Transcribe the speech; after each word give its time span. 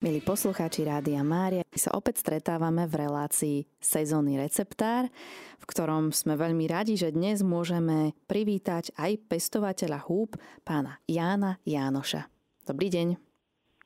Milí 0.00 0.24
poslucháči 0.24 0.88
Rádia 0.88 1.20
Mária, 1.20 1.60
sa 1.76 1.92
opäť 1.92 2.24
stretávame 2.24 2.88
v 2.88 3.04
relácii 3.04 3.68
Sezónny 3.84 4.40
receptár, 4.40 5.12
v 5.60 5.64
ktorom 5.68 6.08
sme 6.08 6.40
veľmi 6.40 6.64
radi, 6.72 6.96
že 6.96 7.12
dnes 7.12 7.44
môžeme 7.44 8.16
privítať 8.24 8.96
aj 8.96 9.20
pestovateľa 9.28 10.00
húb, 10.08 10.40
pána 10.64 11.04
Jána 11.04 11.60
Jánoša. 11.68 12.32
Dobrý 12.64 12.88
deň. 12.88 13.20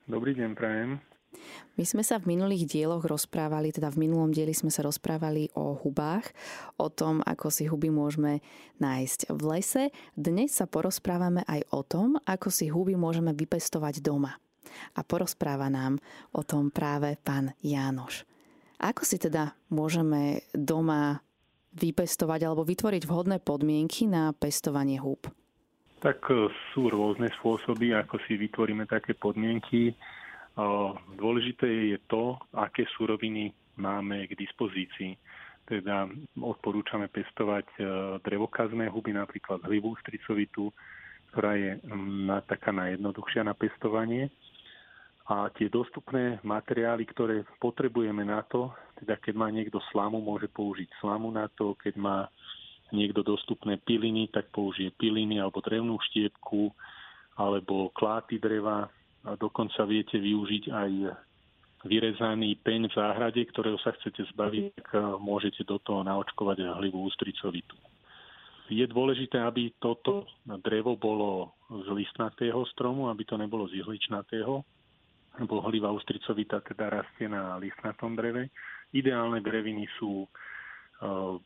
Dobrý 0.06 0.38
deň, 0.38 0.54
prajem. 0.54 1.03
My 1.74 1.82
sme 1.82 2.07
sa 2.07 2.23
v 2.23 2.31
minulých 2.31 2.71
dieloch 2.71 3.03
rozprávali, 3.03 3.75
teda 3.75 3.91
v 3.91 4.07
minulom 4.07 4.31
dieli 4.31 4.55
sme 4.55 4.71
sa 4.71 4.87
rozprávali 4.87 5.51
o 5.59 5.75
hubách, 5.83 6.31
o 6.79 6.95
tom, 6.95 7.27
ako 7.27 7.51
si 7.51 7.67
huby 7.67 7.91
môžeme 7.91 8.39
nájsť 8.79 9.35
v 9.35 9.43
lese. 9.51 9.85
Dnes 10.15 10.55
sa 10.55 10.71
porozprávame 10.71 11.43
aj 11.51 11.67
o 11.75 11.83
tom, 11.83 12.23
ako 12.23 12.55
si 12.55 12.71
huby 12.71 12.95
môžeme 12.95 13.35
vypestovať 13.35 13.99
doma 13.99 14.39
a 14.96 15.01
porozpráva 15.05 15.71
nám 15.73 16.01
o 16.33 16.43
tom 16.43 16.69
práve 16.69 17.17
pán 17.21 17.53
Jánoš. 17.64 18.27
Ako 18.85 19.07
si 19.07 19.17
teda 19.17 19.55
môžeme 19.71 20.45
doma 20.53 21.25
vypestovať 21.75 22.41
alebo 22.46 22.63
vytvoriť 22.63 23.03
vhodné 23.07 23.43
podmienky 23.43 24.07
na 24.07 24.31
pestovanie 24.36 24.99
húb? 25.03 25.27
Tak 26.05 26.21
e, 26.31 26.53
sú 26.72 26.93
rôzne 26.93 27.32
spôsoby, 27.41 27.96
ako 27.96 28.21
si 28.29 28.39
vytvoríme 28.39 28.86
také 28.86 29.17
podmienky. 29.17 29.91
E, 29.91 29.95
dôležité 31.19 31.96
je 31.96 31.99
to, 32.06 32.39
aké 32.55 32.86
suroviny 32.94 33.50
máme 33.81 34.28
k 34.31 34.39
dispozícii. 34.39 35.19
Teda 35.64 36.05
odporúčame 36.36 37.08
pestovať 37.08 37.67
e, 37.75 37.83
drevokazné 38.20 38.92
huby, 38.92 39.17
napríklad 39.17 39.64
hlivú 39.64 39.97
stricovitú, 40.05 40.70
ktorá 41.33 41.56
je 41.56 41.81
na, 42.28 42.44
taká 42.44 42.70
najjednoduchšia 42.70 43.42
na 43.42 43.56
pestovanie 43.56 44.31
a 45.25 45.48
tie 45.56 45.73
dostupné 45.73 46.37
materiály, 46.45 47.09
ktoré 47.09 47.48
potrebujeme 47.56 48.28
na 48.28 48.45
to, 48.45 48.69
teda 49.01 49.17
keď 49.17 49.34
má 49.34 49.48
niekto 49.48 49.81
slamu, 49.89 50.20
môže 50.20 50.53
použiť 50.53 51.00
slamu 51.00 51.33
na 51.33 51.48
to, 51.56 51.72
keď 51.81 51.97
má 51.97 52.28
niekto 52.92 53.25
dostupné 53.25 53.81
piliny, 53.81 54.28
tak 54.28 54.53
použije 54.53 54.92
piliny 55.00 55.41
alebo 55.41 55.64
drevnú 55.64 55.97
štiepku 56.12 56.69
alebo 57.41 57.89
kláty 57.97 58.36
dreva 58.36 58.86
a 59.25 59.31
dokonca 59.41 59.89
viete 59.89 60.20
využiť 60.20 60.64
aj 60.69 60.91
vyrezaný 61.88 62.61
peň 62.61 62.92
v 62.92 62.97
záhrade, 62.97 63.41
ktorého 63.48 63.81
sa 63.81 63.97
chcete 63.97 64.28
zbaviť, 64.36 64.64
tak 64.77 64.88
môžete 65.20 65.64
do 65.64 65.81
toho 65.81 66.05
naočkovať 66.05 66.64
hlivú 66.81 67.05
ústricovitu. 67.09 67.77
Je 68.72 68.84
dôležité, 68.88 69.41
aby 69.41 69.77
toto 69.77 70.25
drevo 70.64 70.97
bolo 70.97 71.53
z 71.69 71.84
listnatého 71.92 72.64
stromu, 72.72 73.12
aby 73.12 73.25
to 73.28 73.36
nebolo 73.36 73.69
z 73.69 73.84
ihličnatého, 73.84 74.64
lebo 75.38 75.62
hliva 75.66 75.90
ústricovita 75.90 76.62
teda 76.62 77.00
rastie 77.02 77.27
na 77.27 77.58
listnatom 77.58 78.14
dreve. 78.14 78.54
Ideálne 78.94 79.42
dreviny 79.42 79.91
sú 79.98 80.24
e, 80.24 80.28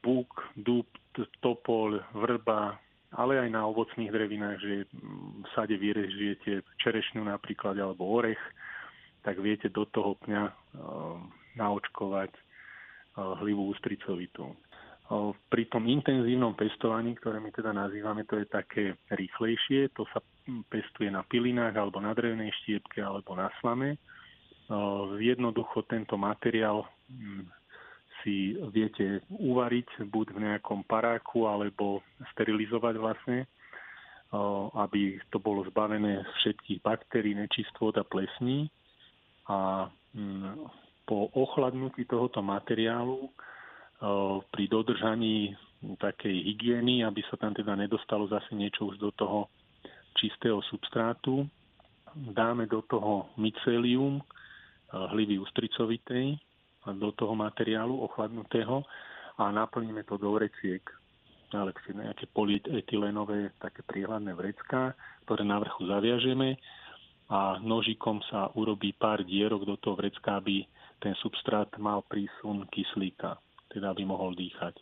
búk, 0.05 0.45
dub, 0.61 0.89
topol, 1.41 1.97
vrba, 2.12 2.77
ale 3.17 3.41
aj 3.41 3.48
na 3.48 3.64
ovocných 3.64 4.12
drevinách, 4.12 4.58
že 4.61 4.84
v 4.92 5.47
sade 5.56 5.72
vyrežujete 5.80 6.61
čerešňu 6.84 7.25
napríklad 7.25 7.80
alebo 7.80 8.05
orech, 8.20 8.41
tak 9.25 9.41
viete 9.41 9.72
do 9.72 9.89
toho 9.89 10.20
pňa 10.20 10.42
e, 10.45 10.52
naočkovať 11.56 12.33
e, 12.36 12.41
hlivú 13.41 13.73
ústricovitú. 13.73 14.52
Pri 15.48 15.64
tom 15.73 15.89
intenzívnom 15.89 16.53
pestovaní, 16.53 17.17
ktoré 17.17 17.41
my 17.41 17.48
teda 17.48 17.73
nazývame, 17.73 18.28
to 18.28 18.37
je 18.37 18.47
také 18.47 18.84
rýchlejšie, 19.09 19.89
to 19.97 20.05
sa 20.12 20.20
pestuje 20.69 21.09
na 21.09 21.25
pilinách 21.25 21.81
alebo 21.81 21.97
na 21.97 22.12
drevnej 22.12 22.53
štiepke 22.61 23.01
alebo 23.01 23.33
na 23.33 23.48
slame. 23.64 23.97
Jednoducho 25.17 25.89
tento 25.89 26.20
materiál 26.20 26.84
si 28.20 28.53
viete 28.69 29.25
uvariť 29.33 30.05
buď 30.12 30.27
v 30.36 30.42
nejakom 30.45 30.84
paráku 30.84 31.48
alebo 31.48 32.05
sterilizovať 32.36 32.95
vlastne, 33.01 33.48
aby 34.77 35.17
to 35.33 35.40
bolo 35.40 35.64
zbavené 35.73 36.20
všetkých 36.45 36.85
baktérií, 36.85 37.33
nečistôt 37.33 37.96
a 37.96 38.05
plesní. 38.05 38.69
A 39.48 39.89
po 41.08 41.33
ochladnutí 41.33 42.05
tohoto 42.05 42.45
materiálu 42.45 43.33
pri 44.55 44.64
dodržaní 44.70 45.55
takej 45.98 46.36
hygieny, 46.42 47.03
aby 47.03 47.23
sa 47.31 47.39
tam 47.39 47.55
teda 47.55 47.75
nedostalo 47.75 48.27
zase 48.31 48.55
niečo 48.55 48.86
už 48.91 48.98
do 48.98 49.11
toho 49.14 49.51
čistého 50.19 50.63
substrátu. 50.70 51.47
Dáme 52.14 52.67
do 52.67 52.83
toho 52.87 53.31
mycelium 53.39 54.23
hlivy 54.91 55.39
ústricovitej 55.39 56.39
do 56.89 57.13
toho 57.13 57.37
materiálu 57.37 58.01
ochladnutého 58.01 58.81
a 59.37 59.53
naplníme 59.53 60.08
to 60.08 60.17
do 60.17 60.33
vreciek 60.33 60.81
najlepšie 61.53 61.97
nejaké 61.97 62.25
polyetylenové 62.33 63.57
také 63.57 63.81
priehľadné 63.85 64.37
vrecká, 64.37 64.92
ktoré 65.25 65.48
na 65.48 65.57
vrchu 65.61 65.89
zaviažeme 65.89 66.61
a 67.29 67.57
nožikom 67.61 68.20
sa 68.29 68.53
urobí 68.57 68.92
pár 68.97 69.25
dierok 69.25 69.64
do 69.64 69.77
toho 69.81 69.97
vrecka, 69.97 70.41
aby 70.41 70.64
ten 71.01 71.17
substrát 71.20 71.69
mal 71.81 72.05
prísun 72.05 72.69
kyslíka 72.69 73.37
teda 73.78 73.94
aby 73.94 74.02
mohol 74.02 74.34
dýchať. 74.34 74.74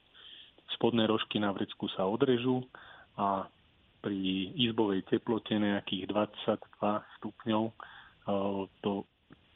Spodné 0.75 1.05
rožky 1.07 1.37
na 1.39 1.53
vrecku 1.53 1.87
sa 1.93 2.09
odrežú 2.09 2.65
a 3.21 3.47
pri 4.01 4.53
izbovej 4.57 5.05
teplote 5.07 5.53
nejakých 5.57 6.09
22 6.09 6.57
stupňov 7.21 7.63
e, 7.69 7.73
to, 8.81 8.93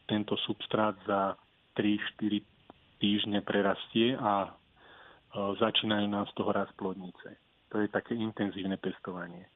tento 0.05 0.35
substrát 0.45 0.95
za 1.09 1.35
3-4 1.79 2.43
týždne 3.01 3.41
prerastie 3.41 4.15
a 4.19 4.47
e, 4.47 4.51
začínajú 5.59 6.07
nám 6.11 6.27
z 6.31 6.35
toho 6.35 6.51
rast 6.51 6.75
plodnice. 6.75 7.39
To 7.71 7.79
je 7.79 7.89
také 7.89 8.19
intenzívne 8.19 8.75
pestovanie. 8.77 9.47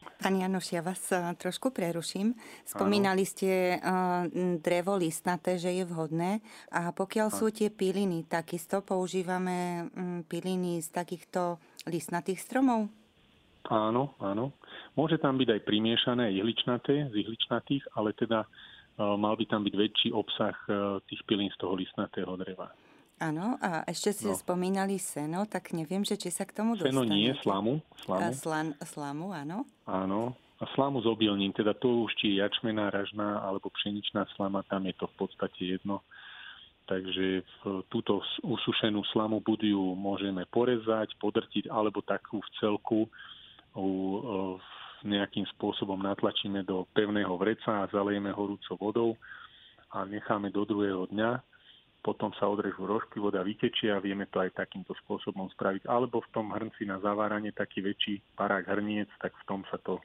Pán 0.00 0.36
Janoš, 0.36 0.72
ja 0.72 0.80
vás 0.80 1.00
eh, 1.12 1.20
trošku 1.36 1.72
preruším. 1.72 2.32
Spomínali 2.64 3.24
ste 3.28 3.76
eh, 3.76 3.80
drevo 4.60 4.96
listnaté, 4.96 5.60
že 5.60 5.72
je 5.72 5.84
vhodné. 5.84 6.40
A 6.72 6.92
pokiaľ 6.92 7.28
sú 7.28 7.52
tie 7.52 7.68
piliny, 7.68 8.24
takisto 8.24 8.80
používame 8.80 9.88
mm, 9.92 10.28
piliny 10.28 10.80
z 10.80 10.88
takýchto 10.92 11.60
listnatých 11.88 12.40
stromov? 12.40 12.88
Áno, 13.68 14.16
áno. 14.24 14.56
Môže 14.96 15.20
tam 15.20 15.36
byť 15.36 15.48
aj 15.56 15.60
primiešané 15.68 16.32
ihličnaté, 16.32 17.12
z 17.12 17.14
ihličnatých, 17.20 17.92
ale 17.96 18.16
teda 18.16 18.44
eh, 18.44 19.16
mal 19.20 19.36
by 19.36 19.44
tam 19.48 19.64
byť 19.68 19.74
väčší 19.76 20.08
obsah 20.16 20.56
tých 21.08 21.20
pilín 21.28 21.52
z 21.52 21.60
toho 21.60 21.76
listnatého 21.76 22.36
dreva. 22.40 22.72
Áno, 23.20 23.60
a 23.60 23.84
ešte 23.84 24.16
ste 24.16 24.32
no. 24.32 24.40
spomínali 24.40 24.96
seno, 24.96 25.44
tak 25.44 25.76
neviem, 25.76 26.00
že 26.08 26.16
či 26.16 26.32
sa 26.32 26.48
k 26.48 26.56
tomu 26.56 26.72
dostanete. 26.72 26.96
Seno 26.96 27.04
nie, 27.04 27.30
slamu. 27.44 27.84
slamu. 28.00 28.24
A 28.24 28.32
slan, 28.32 28.68
slamu, 28.80 29.36
áno. 29.36 29.68
Áno, 29.84 30.32
a 30.56 30.64
slamu 30.72 31.04
z 31.04 31.06
obilnín, 31.12 31.52
teda 31.52 31.76
to 31.76 32.08
už 32.08 32.16
či 32.16 32.40
jačmená, 32.40 32.88
ražná 32.88 33.44
alebo 33.44 33.68
pšeničná 33.76 34.24
slama, 34.40 34.64
tam 34.72 34.88
je 34.88 34.96
to 34.96 35.04
v 35.04 35.16
podstate 35.20 35.60
jedno. 35.76 36.00
Takže 36.88 37.44
túto 37.92 38.24
usušenú 38.40 39.04
slamu 39.12 39.44
budu 39.44 39.94
môžeme 39.94 40.48
porezať, 40.48 41.12
podrtiť 41.20 41.68
alebo 41.68 42.00
takú 42.02 42.40
v 42.40 42.50
celku 42.56 43.00
nejakým 45.04 45.44
spôsobom 45.54 46.00
natlačíme 46.00 46.64
do 46.64 46.88
pevného 46.96 47.36
vreca 47.36 47.84
a 47.84 47.90
zalejeme 47.92 48.32
horúcou 48.32 48.74
vodou 48.80 49.10
a 49.92 50.08
necháme 50.08 50.48
do 50.50 50.64
druhého 50.64 51.04
dňa 51.12 51.49
potom 52.00 52.32
sa 52.36 52.48
odrežú 52.48 52.88
rožky, 52.88 53.20
voda 53.20 53.44
vytečie 53.44 53.92
a 53.92 54.02
vieme 54.02 54.24
to 54.28 54.40
aj 54.40 54.56
takýmto 54.56 54.96
spôsobom 55.04 55.52
spraviť. 55.52 55.84
Alebo 55.84 56.24
v 56.24 56.32
tom 56.32 56.52
hrnci 56.52 56.88
na 56.88 56.96
zaváranie 57.00 57.52
taký 57.52 57.84
väčší 57.84 58.24
parák 58.34 58.68
hrniec, 58.68 59.08
tak 59.20 59.36
v 59.36 59.46
tom 59.46 59.60
sa 59.68 59.76
to 59.84 60.00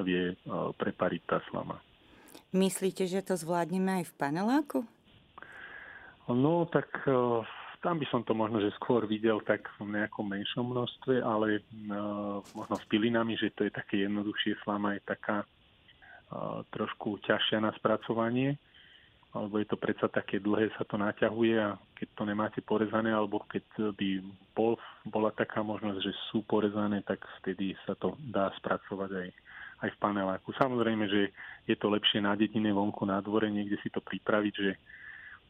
vie 0.00 0.32
e, 0.32 0.36
prepariť 0.74 1.22
tá 1.28 1.38
slama. 1.52 1.78
Myslíte, 2.50 3.04
že 3.06 3.22
to 3.22 3.36
zvládneme 3.36 4.02
aj 4.02 4.04
v 4.10 4.14
paneláku? 4.16 4.78
No, 6.26 6.64
tak 6.66 6.88
e, 7.04 7.44
tam 7.84 8.00
by 8.00 8.06
som 8.08 8.24
to 8.24 8.32
možno, 8.32 8.64
že 8.64 8.72
skôr 8.80 9.04
videl 9.04 9.44
tak 9.44 9.68
v 9.76 9.92
nejakom 9.92 10.24
menšom 10.24 10.64
množstve, 10.64 11.20
ale 11.20 11.60
uh, 11.60 12.40
možno 12.56 12.80
s 12.80 12.84
pilinami, 12.88 13.36
že 13.36 13.52
to 13.52 13.68
je 13.68 13.76
také 13.76 14.08
jednoduchšie, 14.08 14.56
slama 14.64 14.96
je 14.96 15.04
taká 15.04 15.44
trošku 16.74 17.22
ťažšia 17.22 17.62
na 17.62 17.70
spracovanie 17.78 18.58
alebo 19.34 19.58
je 19.58 19.66
to 19.66 19.74
predsa 19.74 20.06
také 20.06 20.38
dlhé, 20.38 20.70
sa 20.78 20.86
to 20.86 20.94
naťahuje 20.94 21.58
a 21.58 21.74
keď 21.98 22.08
to 22.14 22.22
nemáte 22.22 22.60
porezané, 22.62 23.10
alebo 23.10 23.42
keď 23.50 23.90
by 23.98 24.22
bol, 24.54 24.78
bola 25.10 25.34
taká 25.34 25.58
možnosť, 25.58 25.98
že 25.98 26.14
sú 26.30 26.46
porezané, 26.46 27.02
tak 27.02 27.18
vtedy 27.42 27.74
sa 27.82 27.98
to 27.98 28.14
dá 28.30 28.54
spracovať 28.62 29.10
aj, 29.10 29.28
aj 29.82 29.90
v 29.90 29.98
paneláku. 29.98 30.54
Samozrejme, 30.54 31.10
že 31.10 31.34
je 31.66 31.74
to 31.74 31.90
lepšie 31.90 32.22
na 32.22 32.38
dedine 32.38 32.70
vonku 32.70 33.02
na 33.02 33.18
dvore, 33.18 33.50
niekde 33.50 33.74
si 33.82 33.90
to 33.90 33.98
pripraviť, 33.98 34.54
že 34.54 34.78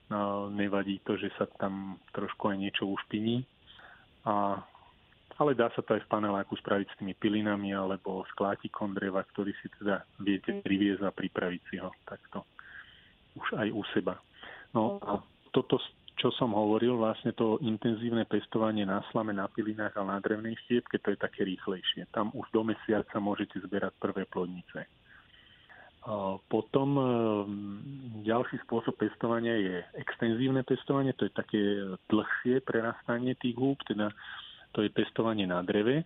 no, 0.08 0.48
nevadí 0.48 1.04
to, 1.04 1.20
že 1.20 1.28
sa 1.36 1.44
tam 1.60 2.00
trošku 2.16 2.48
aj 2.48 2.56
niečo 2.56 2.88
ušpiní. 2.88 3.44
A, 4.24 4.64
ale 5.36 5.52
dá 5.52 5.68
sa 5.76 5.84
to 5.84 5.92
aj 5.92 6.08
v 6.08 6.10
paneláku 6.10 6.56
spraviť 6.56 6.88
s 6.88 6.98
tými 7.04 7.12
pilinami 7.20 7.76
alebo 7.76 8.24
s 8.24 8.32
klátikom 8.32 8.96
dreva, 8.96 9.20
ktorý 9.28 9.52
si 9.60 9.68
teda 9.76 10.08
viete 10.24 10.56
priviesť 10.64 11.04
a 11.04 11.12
pripraviť 11.12 11.60
si 11.68 11.76
ho 11.76 11.92
takto. 12.08 12.48
Už 13.34 13.46
aj 13.58 13.68
u 13.70 13.82
seba. 13.94 14.18
No 14.74 14.98
a 15.02 15.22
toto, 15.54 15.78
čo 16.18 16.34
som 16.34 16.54
hovoril, 16.54 16.98
vlastne 16.98 17.34
to 17.34 17.58
intenzívne 17.62 18.26
pestovanie 18.26 18.82
na 18.86 19.02
slame, 19.10 19.34
na 19.34 19.46
pilinách 19.50 19.94
a 19.98 20.06
na 20.06 20.18
drevnej 20.18 20.58
štiepke, 20.66 20.98
to 21.02 21.14
je 21.14 21.18
také 21.18 21.46
rýchlejšie. 21.46 22.10
Tam 22.10 22.34
už 22.34 22.46
do 22.50 22.62
mesiaca 22.66 23.16
môžete 23.18 23.62
zberať 23.62 23.94
prvé 24.02 24.26
plodnice. 24.26 24.86
Potom 26.52 26.88
ďalší 28.20 28.60
spôsob 28.68 28.92
pestovania 29.00 29.56
je 29.56 29.76
extenzívne 29.96 30.60
pestovanie, 30.60 31.16
to 31.16 31.24
je 31.24 31.32
také 31.32 31.62
dlhšie 32.12 32.60
prerastanie 32.60 33.32
tých 33.40 33.56
húb, 33.56 33.80
teda 33.88 34.12
to 34.76 34.84
je 34.84 34.92
pestovanie 34.92 35.48
na 35.48 35.64
dreve 35.64 36.04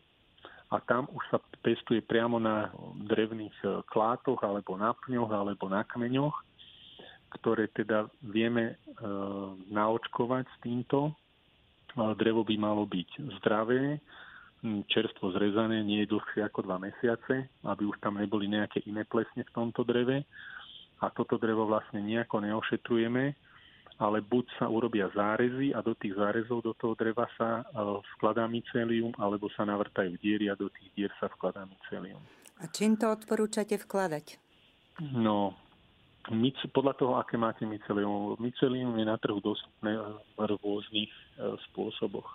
a 0.69 0.77
tam 0.85 1.09
už 1.09 1.25
sa 1.33 1.39
pestuje 1.65 2.05
priamo 2.05 2.37
na 2.37 2.69
drevných 3.09 3.57
e, 3.65 3.69
klátoch 3.89 4.37
alebo 4.45 4.77
na 4.77 4.93
pňoch 4.93 5.33
alebo 5.33 5.65
na 5.73 5.81
kmeňoch, 5.89 6.37
ktoré 7.29 7.69
teda 7.73 8.09
vieme 8.25 8.73
e, 8.73 8.75
naočkovať 9.69 10.45
s 10.49 10.57
týmto. 10.65 11.13
Drevo 11.99 12.47
by 12.47 12.55
malo 12.61 12.87
byť 12.87 13.41
zdravé, 13.41 13.99
čerstvo 14.87 15.31
zrezané, 15.35 15.83
nie 15.83 16.03
je 16.05 16.15
dlhšie 16.15 16.47
ako 16.47 16.67
dva 16.67 16.79
mesiace, 16.79 17.47
aby 17.67 17.83
už 17.87 17.99
tam 18.03 18.19
neboli 18.19 18.51
nejaké 18.51 18.83
iné 18.87 19.03
plesne 19.07 19.43
v 19.47 19.55
tomto 19.55 19.83
dreve. 19.83 20.27
A 20.99 21.11
toto 21.15 21.39
drevo 21.39 21.67
vlastne 21.71 22.03
nejako 22.03 22.43
neošetrujeme, 22.43 23.35
ale 23.99 24.19
buď 24.23 24.45
sa 24.59 24.67
urobia 24.67 25.11
zárezy 25.15 25.71
a 25.71 25.83
do 25.83 25.95
tých 25.95 26.15
zárezov 26.19 26.63
do 26.63 26.75
toho 26.75 26.99
dreva 26.99 27.27
sa 27.39 27.63
vkladá 28.19 28.51
mycelium, 28.51 29.15
alebo 29.15 29.47
sa 29.55 29.63
navrtajú 29.63 30.19
diery 30.19 30.51
a 30.51 30.59
do 30.59 30.67
tých 30.71 30.91
dier 30.95 31.13
sa 31.23 31.31
vkladá 31.31 31.67
mycelium. 31.67 32.23
A 32.59 32.67
čím 32.67 32.99
to 32.99 33.15
odporúčate 33.15 33.79
vkladať? 33.79 34.43
No, 35.15 35.55
podľa 36.73 36.95
toho, 37.01 37.13
aké 37.17 37.41
máte 37.41 37.65
mycelium. 37.65 38.37
Mycelium 38.37 38.93
je 38.97 39.05
na 39.05 39.17
trhu 39.17 39.41
dostupné 39.41 39.97
v 40.37 40.39
rôznych 40.39 41.09
e, 41.11 41.57
spôsoboch. 41.71 42.27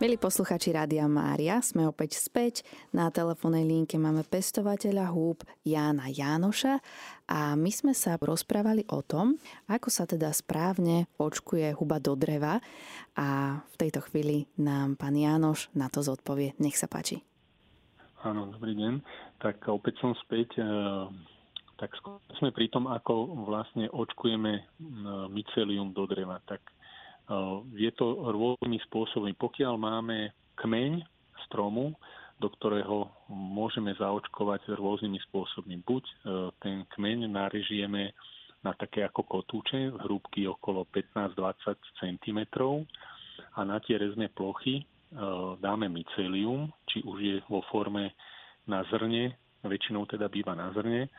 Milí 0.00 0.16
posluchači 0.16 0.72
Rádia 0.72 1.04
Mária, 1.04 1.60
sme 1.60 1.84
opäť 1.84 2.16
späť. 2.16 2.64
Na 2.88 3.12
telefónnej 3.12 3.68
linke 3.68 4.00
máme 4.00 4.24
pestovateľa 4.24 5.12
húb 5.12 5.44
Jána 5.60 6.08
Jánoša 6.08 6.80
a 7.28 7.52
my 7.52 7.68
sme 7.68 7.92
sa 7.92 8.16
rozprávali 8.16 8.88
o 8.88 9.04
tom, 9.04 9.36
ako 9.68 9.92
sa 9.92 10.08
teda 10.08 10.32
správne 10.32 11.04
očkuje 11.20 11.76
huba 11.76 12.00
do 12.00 12.16
dreva 12.16 12.64
a 13.12 13.60
v 13.60 13.74
tejto 13.76 14.00
chvíli 14.08 14.48
nám 14.56 14.96
pán 14.96 15.20
Jánoš 15.20 15.68
na 15.76 15.92
to 15.92 16.00
zodpovie. 16.00 16.56
Nech 16.56 16.80
sa 16.80 16.88
páči. 16.88 17.20
Áno, 18.24 18.48
dobrý 18.56 18.72
deň. 18.80 19.04
Tak 19.36 19.68
opäť 19.68 20.00
som 20.00 20.16
späť. 20.24 20.56
E, 20.56 20.64
tak 21.80 21.96
sme 22.36 22.52
pri 22.52 22.68
tom, 22.68 22.92
ako 22.92 23.40
vlastne 23.48 23.88
očkujeme 23.88 24.68
mycelium 25.32 25.96
do 25.96 26.04
dreva. 26.04 26.36
Tak 26.44 26.60
je 27.72 27.90
to 27.96 28.28
rôznymi 28.28 28.76
spôsobmi. 28.84 29.32
Pokiaľ 29.32 29.74
máme 29.80 30.36
kmeň 30.60 31.00
stromu, 31.48 31.96
do 32.40 32.48
ktorého 32.48 33.08
môžeme 33.28 33.92
zaočkovať 34.00 34.72
rôznymi 34.72 35.20
spôsobmi. 35.28 35.84
Buď 35.84 36.04
e, 36.08 36.14
ten 36.64 36.88
kmeň 36.96 37.28
narežijeme 37.28 38.16
na 38.64 38.72
také 38.72 39.04
ako 39.04 39.28
kotúče, 39.28 39.92
hrúbky 40.08 40.48
okolo 40.48 40.88
15-20 40.88 42.00
cm 42.00 42.40
a 43.56 43.60
na 43.60 43.76
tie 43.84 44.00
rezné 44.00 44.32
plochy 44.32 44.80
e, 44.80 44.84
dáme 45.60 45.92
mycelium, 45.92 46.72
či 46.88 47.04
už 47.04 47.16
je 47.20 47.36
vo 47.52 47.60
forme 47.68 48.16
na 48.64 48.88
zrne, 48.88 49.36
väčšinou 49.60 50.08
teda 50.08 50.32
býva 50.32 50.56
na 50.56 50.72
zrne, 50.72 51.12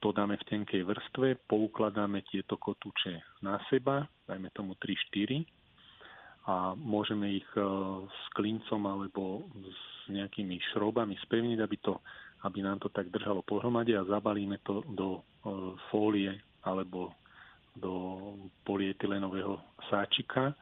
to 0.00 0.12
dáme 0.12 0.36
v 0.36 0.48
tenkej 0.52 0.84
vrstve, 0.84 1.48
poukladáme 1.48 2.20
tieto 2.28 2.60
kotúče 2.60 3.40
na 3.40 3.56
seba, 3.72 4.04
dajme 4.28 4.52
tomu 4.52 4.76
3-4 4.76 5.48
a 6.46 6.76
môžeme 6.78 7.42
ich 7.42 7.48
e, 7.58 7.62
s 8.06 8.22
klincom 8.38 8.84
alebo 8.86 9.48
s 9.56 9.82
nejakými 10.12 10.60
šrobami 10.72 11.18
spevniť, 11.26 11.58
aby, 11.58 11.76
to, 11.82 11.98
aby 12.46 12.62
nám 12.62 12.78
to 12.78 12.92
tak 12.92 13.10
držalo 13.10 13.42
pohromade 13.42 13.96
a 13.96 14.06
zabalíme 14.06 14.62
to 14.62 14.84
do 14.94 15.18
e, 15.18 15.20
fólie 15.90 16.36
alebo 16.62 17.16
do 17.74 17.92
polietylenového 18.62 19.58
sáčika. 19.90 20.52
E, 20.52 20.54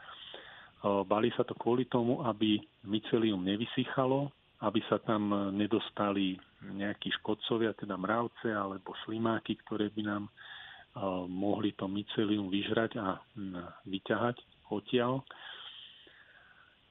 balí 1.04 1.28
sa 1.36 1.44
to 1.44 1.52
kvôli 1.58 1.84
tomu, 1.90 2.24
aby 2.24 2.62
mycelium 2.88 3.44
nevysychalo, 3.44 4.32
aby 4.64 4.80
sa 4.88 4.96
tam 5.04 5.52
nedostali 5.52 6.40
nejakí 6.72 7.12
škodcovia, 7.20 7.76
teda 7.76 8.00
mravce 8.00 8.48
alebo 8.48 8.96
slimáky, 9.04 9.60
ktoré 9.60 9.92
by 9.92 10.02
nám 10.04 10.24
mohli 11.26 11.74
to 11.74 11.90
mycelium 11.90 12.46
vyžrať 12.46 12.96
a 13.02 13.18
vyťahať 13.82 14.38
odtiaľ. 14.70 15.26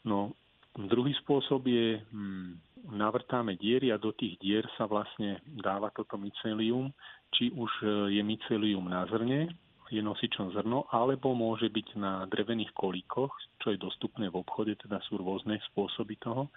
No, 0.04 0.36
druhý 0.76 1.16
spôsob 1.24 1.64
je, 1.64 2.04
hm, 2.12 2.60
navrtáme 2.92 3.56
diery 3.56 3.96
a 3.96 4.02
do 4.02 4.12
tých 4.12 4.36
dier 4.44 4.68
sa 4.76 4.84
vlastne 4.84 5.40
dáva 5.48 5.88
toto 5.96 6.20
mycelium, 6.20 6.92
či 7.32 7.48
už 7.56 7.72
e, 7.80 7.88
je 8.20 8.22
mycelium 8.24 8.84
na 8.92 9.08
zrne, 9.08 9.48
je 9.88 10.02
nosičom 10.04 10.52
zrno, 10.52 10.84
alebo 10.92 11.32
môže 11.32 11.72
byť 11.72 11.88
na 11.96 12.28
drevených 12.28 12.76
kolíkoch, 12.76 13.32
čo 13.64 13.72
je 13.72 13.80
dostupné 13.80 14.28
v 14.28 14.44
obchode, 14.44 14.76
teda 14.76 15.00
sú 15.08 15.16
rôzne 15.22 15.56
spôsoby 15.72 16.20
toho 16.20 16.52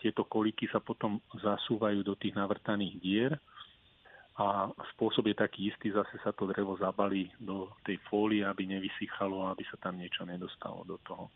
tieto 0.00 0.24
kolíky 0.24 0.66
sa 0.72 0.80
potom 0.80 1.20
zasúvajú 1.36 2.00
do 2.00 2.16
tých 2.16 2.32
navrtaných 2.32 2.94
dier 2.98 3.32
a 4.40 4.72
spôsob 4.96 5.28
je 5.28 5.36
taký 5.36 5.68
istý, 5.68 5.92
zase 5.92 6.16
sa 6.24 6.32
to 6.32 6.48
drevo 6.48 6.72
zabalí 6.80 7.28
do 7.36 7.68
tej 7.84 8.00
fólie, 8.08 8.40
aby 8.40 8.64
nevysychalo 8.64 9.44
a 9.44 9.52
aby 9.52 9.68
sa 9.68 9.76
tam 9.76 10.00
niečo 10.00 10.24
nedostalo 10.24 10.80
do 10.88 10.96
toho. 11.04 11.28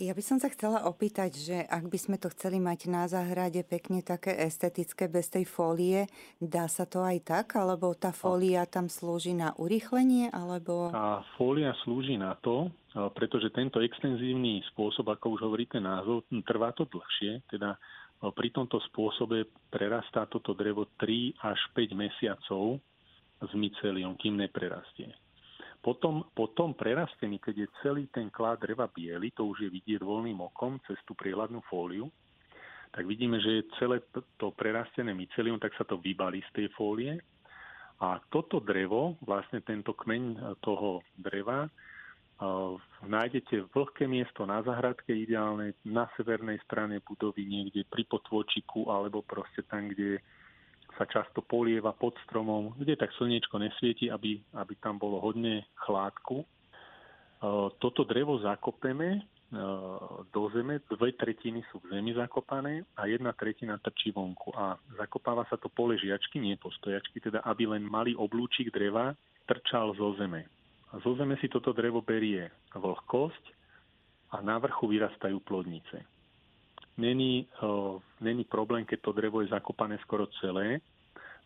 Ja 0.00 0.16
by 0.16 0.24
som 0.24 0.40
sa 0.40 0.48
chcela 0.48 0.88
opýtať, 0.88 1.36
že 1.36 1.60
ak 1.68 1.92
by 1.92 1.98
sme 2.00 2.16
to 2.16 2.32
chceli 2.32 2.56
mať 2.56 2.88
na 2.88 3.04
záhrade 3.04 3.60
pekne 3.68 4.00
také 4.00 4.32
estetické 4.32 5.12
bez 5.12 5.28
tej 5.28 5.44
fólie, 5.44 6.08
dá 6.40 6.72
sa 6.72 6.88
to 6.88 7.04
aj 7.04 7.20
tak? 7.20 7.52
Alebo 7.52 7.92
tá 7.92 8.08
fólia 8.08 8.64
tam 8.64 8.88
slúži 8.88 9.36
na 9.36 9.52
urýchlenie? 9.60 10.32
Alebo... 10.32 10.88
Tá 10.88 11.20
fólia 11.36 11.76
slúži 11.84 12.16
na 12.16 12.32
to, 12.40 12.72
pretože 13.12 13.52
tento 13.52 13.84
extenzívny 13.84 14.64
spôsob, 14.72 15.04
ako 15.12 15.36
už 15.36 15.40
hovorí 15.44 15.68
ten 15.68 15.84
názov, 15.84 16.24
trvá 16.48 16.72
to 16.72 16.88
dlhšie, 16.88 17.44
teda 17.52 17.76
pri 18.24 18.48
tomto 18.56 18.80
spôsobe 18.88 19.52
prerastá 19.68 20.24
toto 20.24 20.56
drevo 20.56 20.88
3 20.96 21.44
až 21.44 21.60
5 21.76 21.92
mesiacov 21.92 22.80
s 23.44 23.52
myceliom, 23.52 24.16
kým 24.16 24.40
neprerastie. 24.40 25.12
Potom, 25.80 26.28
potom 26.36 26.76
prerastení, 26.76 27.40
keď 27.40 27.64
je 27.64 27.68
celý 27.80 28.04
ten 28.12 28.28
klad 28.28 28.60
dreva 28.60 28.84
biely, 28.84 29.32
to 29.32 29.48
už 29.48 29.64
je 29.64 29.70
vidieť 29.72 30.04
voľným 30.04 30.36
okom 30.52 30.76
cez 30.84 31.00
tú 31.08 31.16
priehľadnú 31.16 31.64
fóliu, 31.72 32.12
tak 32.92 33.08
vidíme, 33.08 33.40
že 33.40 33.62
je 33.62 33.70
celé 33.80 34.04
to 34.36 34.52
prerastené 34.52 35.16
mycelium, 35.16 35.56
tak 35.56 35.72
sa 35.78 35.88
to 35.88 35.96
vybalí 35.96 36.42
z 36.50 36.52
tej 36.52 36.66
fólie. 36.76 37.16
A 38.00 38.20
toto 38.28 38.60
drevo, 38.60 39.16
vlastne 39.24 39.60
tento 39.60 39.96
kmeň 39.96 40.56
toho 40.60 41.00
dreva, 41.16 41.68
nájdete 43.04 43.68
vlhké 43.76 44.08
miesto 44.08 44.48
na 44.48 44.64
zahradke, 44.64 45.12
ideálne 45.12 45.76
na 45.84 46.08
severnej 46.16 46.56
strane 46.64 47.04
budovy, 47.04 47.44
niekde 47.44 47.84
pri 47.84 48.08
potvočiku, 48.08 48.88
alebo 48.88 49.20
proste 49.20 49.60
tam, 49.68 49.92
kde 49.92 50.20
sa 50.98 51.04
často 51.06 51.44
polieva 51.44 51.94
pod 51.94 52.16
stromom, 52.26 52.74
kde 52.78 52.96
tak 52.98 53.14
slniečko 53.14 53.58
nesvieti, 53.58 54.10
aby, 54.10 54.40
aby 54.58 54.74
tam 54.78 54.98
bolo 54.98 55.22
hodne 55.22 55.66
chládku. 55.86 56.42
E, 56.42 56.46
toto 57.78 58.02
drevo 58.06 58.38
zakopeme 58.42 59.08
e, 59.16 59.20
do 60.30 60.42
zeme, 60.54 60.82
dve 60.90 61.14
tretiny 61.14 61.62
sú 61.70 61.82
v 61.84 61.98
zemi 61.98 62.14
zakopané 62.14 62.86
a 62.98 63.06
jedna 63.06 63.34
tretina 63.34 63.78
trčí 63.78 64.10
vonku. 64.10 64.54
A 64.54 64.78
zakopáva 64.98 65.46
sa 65.46 65.58
to 65.58 65.70
po 65.70 65.90
ležiačky, 65.90 66.42
nie 66.42 66.58
po 66.60 66.70
stojačky, 66.70 67.18
teda 67.20 67.42
aby 67.46 67.66
len 67.70 67.86
malý 67.86 68.14
oblúčik 68.18 68.70
dreva 68.74 69.14
trčal 69.46 69.94
zo 69.98 70.14
zeme. 70.18 70.46
A 70.90 70.98
zo 71.02 71.14
zeme 71.14 71.38
si 71.38 71.46
toto 71.46 71.70
drevo 71.70 72.02
berie 72.02 72.50
vlhkosť 72.74 73.44
a 74.34 74.42
na 74.42 74.58
vrchu 74.58 74.90
vyrastajú 74.90 75.42
plodnice 75.42 76.19
není, 77.00 77.48
není 78.20 78.44
problém, 78.44 78.84
keď 78.84 79.00
to 79.00 79.16
drevo 79.16 79.40
je 79.40 79.48
zakopané 79.48 79.96
skoro 80.04 80.28
celé, 80.44 80.84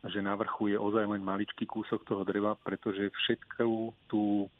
že 0.04 0.18
na 0.18 0.34
vrchu 0.34 0.74
je 0.74 0.78
ozaj 0.78 1.06
len 1.06 1.22
maličký 1.22 1.64
kúsok 1.64 2.02
toho 2.02 2.26
dreva, 2.26 2.58
pretože 2.58 3.08
všetkú 3.08 3.94
tú, 4.10 4.50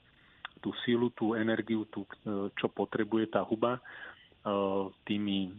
tú 0.63 0.71
sílu, 0.87 1.11
tú 1.13 1.35
energiu, 1.35 1.85
tú, 1.91 2.07
čo 2.55 2.71
potrebuje 2.71 3.35
tá 3.35 3.43
huba, 3.45 3.83
tými 5.09 5.53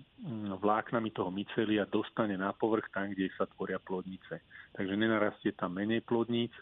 vláknami 0.62 1.10
toho 1.10 1.34
mycelia 1.34 1.90
dostane 1.90 2.38
na 2.38 2.54
povrch 2.54 2.86
tam, 2.94 3.10
kde 3.10 3.34
sa 3.34 3.50
tvoria 3.50 3.82
plodnice. 3.82 4.42
Takže 4.78 4.94
nenarastie 4.94 5.58
tam 5.58 5.74
menej 5.74 6.06
plodníc, 6.06 6.54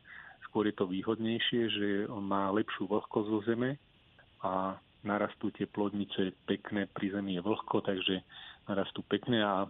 skôr 0.47 0.71
je 0.71 0.75
to 0.75 0.87
výhodnejšie, 0.87 1.61
že 1.67 1.87
má 2.07 2.47
lepšiu 2.55 2.87
vlhkosť 2.87 3.27
zo 3.27 3.39
zeme 3.43 3.75
a 4.39 4.79
narastú 5.03 5.51
tie 5.51 5.67
plodnice 5.67 6.35
pekné, 6.47 6.87
pri 6.87 7.11
zemi 7.11 7.35
je 7.35 7.41
vlhko, 7.43 7.83
takže 7.83 8.23
rastú 8.71 9.03
pekne 9.03 9.43
a 9.43 9.55
e, 9.63 9.67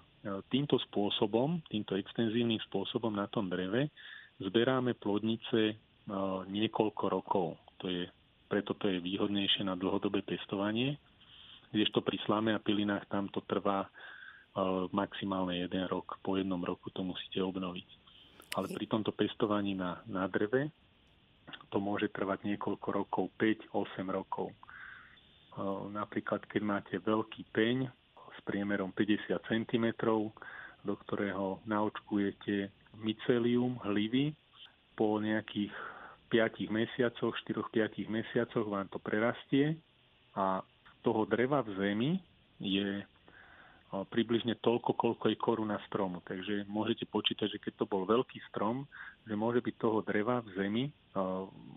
týmto 0.54 0.78
spôsobom, 0.90 1.62
týmto 1.68 1.98
extenzívnym 1.98 2.62
spôsobom 2.70 3.14
na 3.14 3.26
tom 3.30 3.50
dreve 3.50 3.90
zberáme 4.42 4.98
plodnice 4.98 5.78
niekoľko 6.50 7.04
rokov. 7.08 7.56
To 7.80 7.88
je, 7.88 8.08
preto 8.52 8.76
to 8.76 8.92
je 8.92 9.00
výhodnejšie 9.00 9.64
na 9.64 9.80
dlhodobé 9.80 10.20
pestovanie, 10.26 11.00
kdežto 11.72 12.04
pri 12.04 12.20
slame 12.28 12.52
a 12.52 12.60
pilinách 12.60 13.08
tam 13.08 13.32
to 13.32 13.40
trvá 13.48 13.88
maximálne 14.94 15.58
jeden 15.58 15.88
rok. 15.90 16.20
Po 16.22 16.38
jednom 16.38 16.62
roku 16.62 16.94
to 16.94 17.02
musíte 17.02 17.42
obnoviť. 17.42 17.88
Ale 18.54 18.70
pri 18.70 18.86
tomto 18.86 19.10
pestovaní 19.10 19.74
na, 19.74 19.98
na 20.06 20.30
dreve 20.30 20.70
to 21.74 21.82
môže 21.82 22.14
trvať 22.14 22.46
niekoľko 22.46 22.88
rokov, 22.94 23.24
5-8 23.42 24.06
rokov. 24.14 24.54
Napríklad, 25.94 26.46
keď 26.50 26.62
máte 26.66 26.96
veľký 26.98 27.46
peň 27.54 27.86
s 28.34 28.40
priemerom 28.42 28.90
50 28.96 29.38
cm, 29.46 29.86
do 30.84 30.94
ktorého 31.06 31.62
naočkujete 31.70 32.74
mycelium, 33.00 33.78
hlivy, 33.86 34.34
po 34.94 35.18
nejakých 35.18 35.74
5 36.30 36.70
mesiacoch, 36.70 37.34
4-5 37.46 38.10
mesiacoch 38.10 38.66
vám 38.66 38.90
to 38.90 38.98
prerastie 38.98 39.78
a 40.34 40.62
toho 41.06 41.30
dreva 41.30 41.62
v 41.62 41.78
zemi 41.78 42.12
je 42.58 43.06
približne 43.94 44.58
toľko, 44.58 44.98
koľko 44.98 45.26
je 45.30 45.38
koruna 45.38 45.78
stromu. 45.86 46.26
Takže 46.26 46.66
môžete 46.66 47.06
počítať, 47.06 47.46
že 47.46 47.62
keď 47.62 47.74
to 47.78 47.86
bol 47.86 48.10
veľký 48.10 48.42
strom, 48.50 48.90
že 49.30 49.38
môže 49.38 49.62
byť 49.62 49.76
toho 49.78 50.02
dreva 50.02 50.42
v 50.42 50.50
zemi 50.58 50.86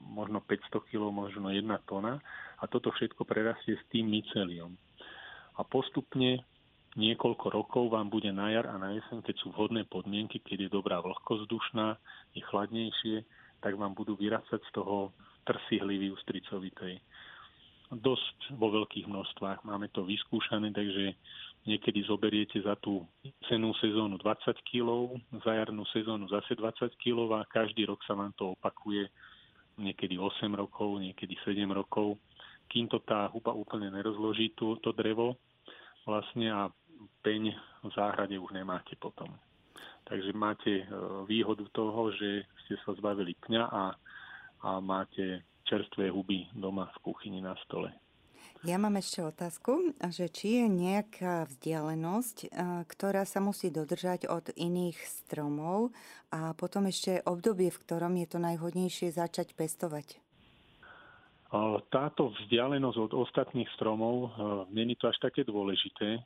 možno 0.09 0.41
500 0.41 0.89
kg, 0.89 1.13
možno 1.13 1.53
1 1.53 1.61
tona 1.85 2.17
a 2.57 2.65
toto 2.65 2.89
všetko 2.89 3.29
prerastie 3.29 3.77
s 3.77 3.85
tým 3.93 4.09
myceliom. 4.09 4.73
A 5.57 5.65
postupne 5.65 6.41
niekoľko 6.97 7.47
rokov 7.53 7.93
vám 7.93 8.09
bude 8.09 8.33
na 8.33 8.49
jar 8.49 8.73
a 8.73 8.81
na 8.81 8.97
jeseň, 8.97 9.21
keď 9.21 9.37
sú 9.37 9.53
vhodné 9.53 9.85
podmienky, 9.85 10.41
keď 10.41 10.69
je 10.69 10.71
dobrá 10.73 11.05
vlhkosť 11.05 11.45
vzdušná, 11.45 12.01
je 12.33 12.41
chladnejšie, 12.41 13.17
tak 13.61 13.77
vám 13.77 13.93
budú 13.93 14.17
vyrastať 14.17 14.65
z 14.65 14.71
toho 14.73 15.13
trsy 15.45 15.85
hlivy 15.85 16.09
ústricovitej. 16.17 16.97
Dosť 17.87 18.57
vo 18.57 18.73
veľkých 18.73 19.07
množstvách. 19.07 19.63
Máme 19.63 19.93
to 19.93 20.03
vyskúšané, 20.03 20.75
takže 20.75 21.15
niekedy 21.67 22.07
zoberiete 22.07 22.63
za 22.63 22.79
tú 22.79 23.03
cenú 23.51 23.75
sezónu 23.83 24.17
20 24.23 24.55
kg, 24.63 25.19
za 25.43 25.53
jarnú 25.53 25.83
sezónu 25.91 26.31
zase 26.31 26.55
20 26.55 26.95
kg 26.95 27.43
a 27.43 27.51
každý 27.51 27.85
rok 27.85 28.01
sa 28.07 28.15
vám 28.15 28.31
to 28.39 28.55
opakuje 28.55 29.11
niekedy 29.77 30.17
8 30.17 30.47
rokov, 30.55 31.03
niekedy 31.03 31.37
7 31.43 31.67
rokov, 31.75 32.17
kým 32.71 32.89
to 32.89 33.03
tá 33.03 33.29
huba 33.29 33.53
úplne 33.53 33.91
nerozloží 33.93 34.55
tú, 34.57 34.79
to 34.81 34.95
drevo 34.95 35.37
vlastne 36.07 36.49
a 36.49 36.71
peň 37.21 37.51
v 37.83 37.91
záhrade 37.93 38.39
už 38.39 38.55
nemáte 38.55 38.95
potom. 38.97 39.29
Takže 40.07 40.31
máte 40.33 40.73
e, 40.81 40.85
výhodu 41.27 41.67
toho, 41.75 42.15
že 42.15 42.47
ste 42.63 42.79
sa 42.87 42.95
zbavili 42.95 43.35
pňa 43.43 43.63
a, 43.67 43.85
a 44.63 44.69
máte 44.79 45.43
čerstvé 45.67 46.15
huby 46.15 46.47
doma 46.55 46.87
v 46.95 47.11
kuchyni 47.11 47.43
na 47.43 47.59
stole. 47.67 47.91
Ja 48.65 48.81
mám 48.81 48.97
ešte 48.97 49.21
otázku, 49.21 49.93
že 50.01 50.33
či 50.33 50.65
je 50.65 50.67
nejaká 50.73 51.45
vzdialenosť, 51.45 52.37
e, 52.45 52.49
ktorá 52.89 53.29
sa 53.29 53.45
musí 53.45 53.69
dodržať 53.69 54.25
od 54.33 54.49
iných 54.57 54.97
stromov 55.05 55.93
a 56.33 56.57
potom 56.57 56.89
ešte 56.89 57.21
obdobie, 57.29 57.69
v 57.69 57.83
ktorom 57.85 58.17
je 58.17 58.27
to 58.33 58.39
najhodnejšie 58.41 59.13
začať 59.13 59.53
pestovať. 59.53 60.17
Táto 61.93 62.35
vzdialenosť 62.35 62.99
od 63.07 63.13
ostatných 63.13 63.69
stromov 63.77 64.15
e, 64.25 64.29
není 64.73 64.97
to 64.97 65.13
až 65.13 65.21
také 65.21 65.45
dôležité. 65.45 66.17
E, 66.17 66.21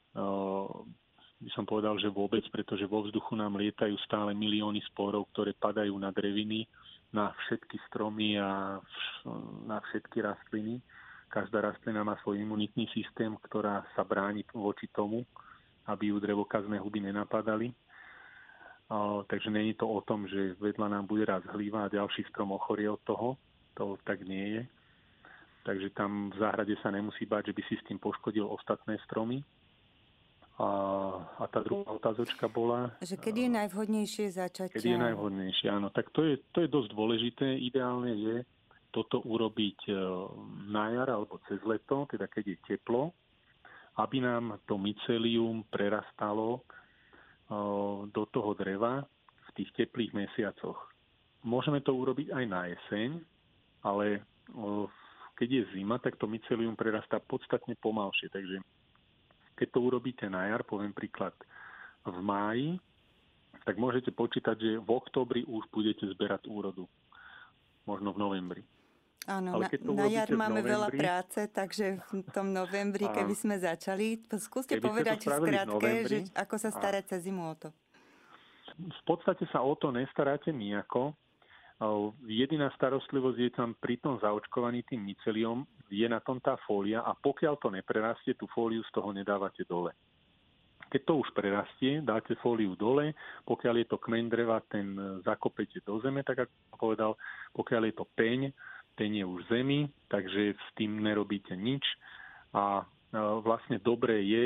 by 1.40 1.50
som 1.56 1.66
povedal, 1.66 1.99
že 1.99 2.12
vôbec, 2.12 2.46
pretože 2.54 2.87
vo 2.87 3.02
vzduchu 3.02 3.34
nám 3.34 3.58
lietajú 3.58 3.99
stále 4.06 4.37
milióny 4.38 4.78
sporov, 4.92 5.26
ktoré 5.34 5.56
padajú 5.58 5.96
na 5.99 6.14
dreviny, 6.14 6.68
na 7.10 7.34
všetky 7.34 7.80
stromy 7.90 8.38
a 8.38 8.78
na 9.66 9.78
všetky 9.82 10.22
rastliny. 10.22 10.78
Každá 11.30 11.62
rastlina 11.62 12.02
má 12.02 12.18
svoj 12.26 12.42
imunitný 12.42 12.90
systém, 12.90 13.30
ktorá 13.46 13.87
sa 13.94 14.02
bráni 14.02 14.42
voči 14.50 14.90
tomu, 14.90 15.22
aby 15.87 16.10
ju 16.10 16.18
drevokazné 16.18 16.82
huby 16.82 16.99
nenapadali. 16.99 17.70
takže 19.30 19.50
není 19.50 19.78
to 19.78 19.87
o 19.87 20.02
tom, 20.02 20.26
že 20.26 20.58
vedľa 20.58 20.90
nám 20.90 21.06
bude 21.06 21.22
raz 21.22 21.46
hlíva 21.54 21.87
a 21.87 21.92
ďalší 21.94 22.26
strom 22.34 22.50
ochorie 22.50 22.90
od 22.90 22.99
toho. 23.06 23.38
To 23.78 23.94
tak 24.02 24.26
nie 24.26 24.58
je. 24.58 24.62
Takže 25.62 25.94
tam 25.94 26.34
v 26.34 26.37
záhrade 26.42 26.75
sa 26.82 26.90
nemusí 26.90 27.22
báť, 27.30 27.54
že 27.54 27.56
by 27.56 27.62
si 27.70 27.75
s 27.78 27.87
tým 27.87 28.02
poškodil 28.02 28.50
ostatné 28.50 28.99
stromy. 29.06 29.46
A, 30.58 30.68
a 31.38 31.44
tá 31.46 31.62
druhá 31.62 31.88
otázočka 31.94 32.50
bola... 32.50 32.90
Že 33.00 33.16
kedy 33.22 33.49
je 33.49 33.50
najvhodnejšie 33.54 34.26
začať... 34.34 34.68
Kedy 34.76 34.99
je 34.99 35.00
najvhodnejšie, 35.00 35.68
áno. 35.70 35.94
Tak 35.94 36.10
to 36.10 36.26
je, 36.26 36.42
to 36.52 36.66
je 36.66 36.68
dosť 36.68 36.90
dôležité. 36.90 37.46
Ideálne 37.54 38.12
je 38.18 38.37
toto 38.90 39.23
urobiť 39.25 39.78
e, 39.88 39.92
na 40.70 40.90
jar 40.94 41.09
alebo 41.11 41.38
cez 41.47 41.59
leto, 41.62 42.06
teda 42.11 42.26
keď 42.26 42.44
je 42.54 42.59
teplo, 42.75 43.14
aby 43.99 44.23
nám 44.23 44.61
to 44.66 44.78
mycelium 44.78 45.66
prerastalo 45.70 46.59
e, 46.59 46.61
do 48.11 48.23
toho 48.30 48.54
dreva 48.54 49.02
v 49.47 49.50
tých 49.59 49.70
teplých 49.75 50.14
mesiacoch. 50.14 50.78
Môžeme 51.42 51.80
to 51.80 51.97
urobiť 51.97 52.37
aj 52.37 52.44
na 52.44 52.68
jeseň, 52.68 53.11
ale 53.87 54.06
e, 54.18 54.20
keď 55.40 55.49
je 55.49 55.62
zima, 55.80 55.97
tak 55.97 56.20
to 56.20 56.28
mycelium 56.28 56.76
prerastá 56.76 57.16
podstatne 57.16 57.73
pomalšie. 57.80 58.28
Takže 58.28 58.61
keď 59.56 59.68
to 59.73 59.80
urobíte 59.80 60.26
na 60.28 60.52
jar, 60.52 60.62
poviem 60.68 60.92
príklad 60.92 61.32
v 62.04 62.18
máji, 62.20 62.68
tak 63.64 63.76
môžete 63.76 64.12
počítať, 64.12 64.56
že 64.56 64.73
v 64.80 64.88
oktobri 64.88 65.44
už 65.44 65.68
budete 65.68 66.09
zberať 66.16 66.49
úrodu. 66.49 66.88
Možno 67.85 68.12
v 68.16 68.20
novembri. 68.20 68.62
Áno, 69.30 69.62
na, 69.62 69.70
na 69.70 70.06
jar 70.10 70.26
máme 70.34 70.58
novembri, 70.58 70.75
veľa 70.75 70.88
práce, 70.90 71.40
takže 71.54 72.02
v 72.10 72.30
tom 72.34 72.50
novembri, 72.50 73.06
keby 73.06 73.34
sme 73.38 73.62
začali, 73.62 74.26
skúste 74.42 74.82
povedať 74.82 75.22
skrátke, 75.30 75.90
že 76.10 76.18
ako 76.34 76.54
sa 76.58 76.75
starať 76.75 77.14
cez 77.14 77.30
zimu 77.30 77.46
o 77.46 77.54
to. 77.54 77.70
V 78.75 79.02
podstate 79.06 79.46
sa 79.54 79.62
o 79.62 79.78
to 79.78 79.94
nestaráte 79.94 80.50
nejako. 80.50 81.14
Jediná 82.26 82.75
starostlivosť 82.75 83.38
je 83.38 83.50
tam 83.54 83.78
pri 83.78 84.02
tom 84.02 84.18
zaočkovaný 84.18 84.82
tým 84.84 85.06
myceliom, 85.06 85.62
je 85.88 86.06
na 86.10 86.18
tom 86.20 86.42
tá 86.42 86.58
fólia 86.66 87.00
a 87.06 87.14
pokiaľ 87.14 87.54
to 87.62 87.70
neprerastie, 87.70 88.34
tú 88.34 88.50
fóliu 88.50 88.82
z 88.82 88.90
toho 88.92 89.14
nedávate 89.14 89.62
dole. 89.64 89.94
Keď 90.90 91.06
to 91.06 91.22
už 91.22 91.30
prerastie, 91.38 92.02
dáte 92.02 92.34
fóliu 92.42 92.75
dole, 92.75 93.14
pokiaľ 93.46 93.75
je 93.78 93.87
to 93.87 93.96
kmeň 94.02 94.25
dreva, 94.26 94.58
ten 94.66 94.99
zakopete 95.22 95.78
do 95.87 96.02
zeme, 96.02 96.26
tak 96.26 96.44
ako 96.44 96.52
som 96.66 96.78
povedal, 96.82 97.10
pokiaľ 97.54 97.82
je 97.87 97.94
to 97.94 98.04
peň, 98.18 98.50
ten 99.00 99.16
už 99.25 99.49
zemi, 99.49 99.88
takže 100.12 100.52
s 100.52 100.69
tým 100.76 101.00
nerobíte 101.00 101.57
nič 101.57 101.80
a 102.52 102.85
vlastne 103.40 103.80
dobré 103.80 104.21
je 104.28 104.45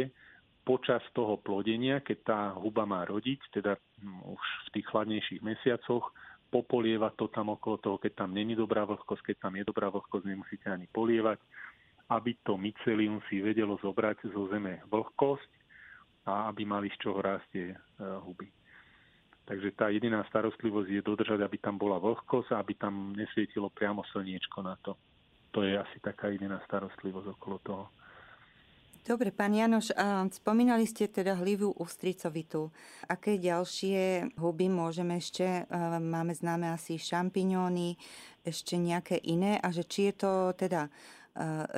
počas 0.65 1.05
toho 1.13 1.37
plodenia, 1.37 2.01
keď 2.01 2.19
tá 2.25 2.41
huba 2.57 2.89
má 2.89 3.05
rodiť, 3.05 3.41
teda 3.53 3.77
hm, 4.01 4.33
už 4.33 4.41
v 4.41 4.69
tých 4.79 4.87
chladnejších 4.89 5.41
mesiacoch, 5.45 6.09
popolievať 6.49 7.13
to 7.19 7.27
tam 7.35 7.51
okolo 7.51 7.77
toho, 7.83 7.97
keď 7.99 8.25
tam 8.25 8.31
není 8.31 8.55
dobrá 8.55 8.87
vlhkosť, 8.87 9.35
keď 9.35 9.37
tam 9.43 9.59
je 9.59 9.65
dobrá 9.67 9.91
vlhkosť, 9.91 10.25
nemusíte 10.25 10.71
ani 10.71 10.87
polievať, 10.87 11.43
aby 12.15 12.39
to 12.47 12.55
mycelium 12.55 13.19
si 13.27 13.43
vedelo 13.43 13.75
zobrať 13.83 14.31
zo 14.31 14.47
zeme 14.49 14.79
vlhkosť 14.87 15.51
a 16.31 16.49
aby 16.49 16.63
mali 16.63 16.89
z 16.95 16.97
čoho 17.03 17.19
rástie 17.21 17.75
e, 17.75 17.77
huby. 18.23 18.49
Takže 19.45 19.77
tá 19.77 19.93
jediná 19.93 20.25
starostlivosť 20.33 20.89
je 20.89 21.03
dodržať, 21.05 21.45
aby 21.45 21.61
tam 21.61 21.77
bola 21.77 22.01
vlhkosť 22.01 22.57
a 22.57 22.65
aby 22.65 22.81
tam 22.81 23.13
nesvietilo 23.13 23.69
priamo 23.69 24.01
slniečko 24.09 24.65
na 24.65 24.81
to. 24.81 24.97
To 25.53 25.61
je 25.61 25.77
asi 25.77 26.01
taká 26.01 26.33
jediná 26.33 26.59
starostlivosť 26.65 27.29
okolo 27.37 27.59
toho. 27.61 27.85
Dobre, 29.05 29.37
pán 29.37 29.53
Janoš, 29.53 29.93
spomínali 30.33 30.89
ste 30.89 31.13
teda 31.13 31.37
hlivú 31.37 31.77
ústricovitú. 31.77 32.73
Aké 33.05 33.37
ďalšie 33.37 34.33
huby 34.41 34.73
môžeme 34.73 35.21
ešte? 35.21 35.69
Máme 36.01 36.33
známe 36.33 36.73
asi 36.73 36.97
šampiňóny, 36.97 38.01
ešte 38.49 38.81
nejaké 38.81 39.21
iné 39.29 39.61
a 39.61 39.69
že 39.77 39.85
či 39.85 40.09
je 40.09 40.25
to 40.25 40.33
teda 40.57 40.89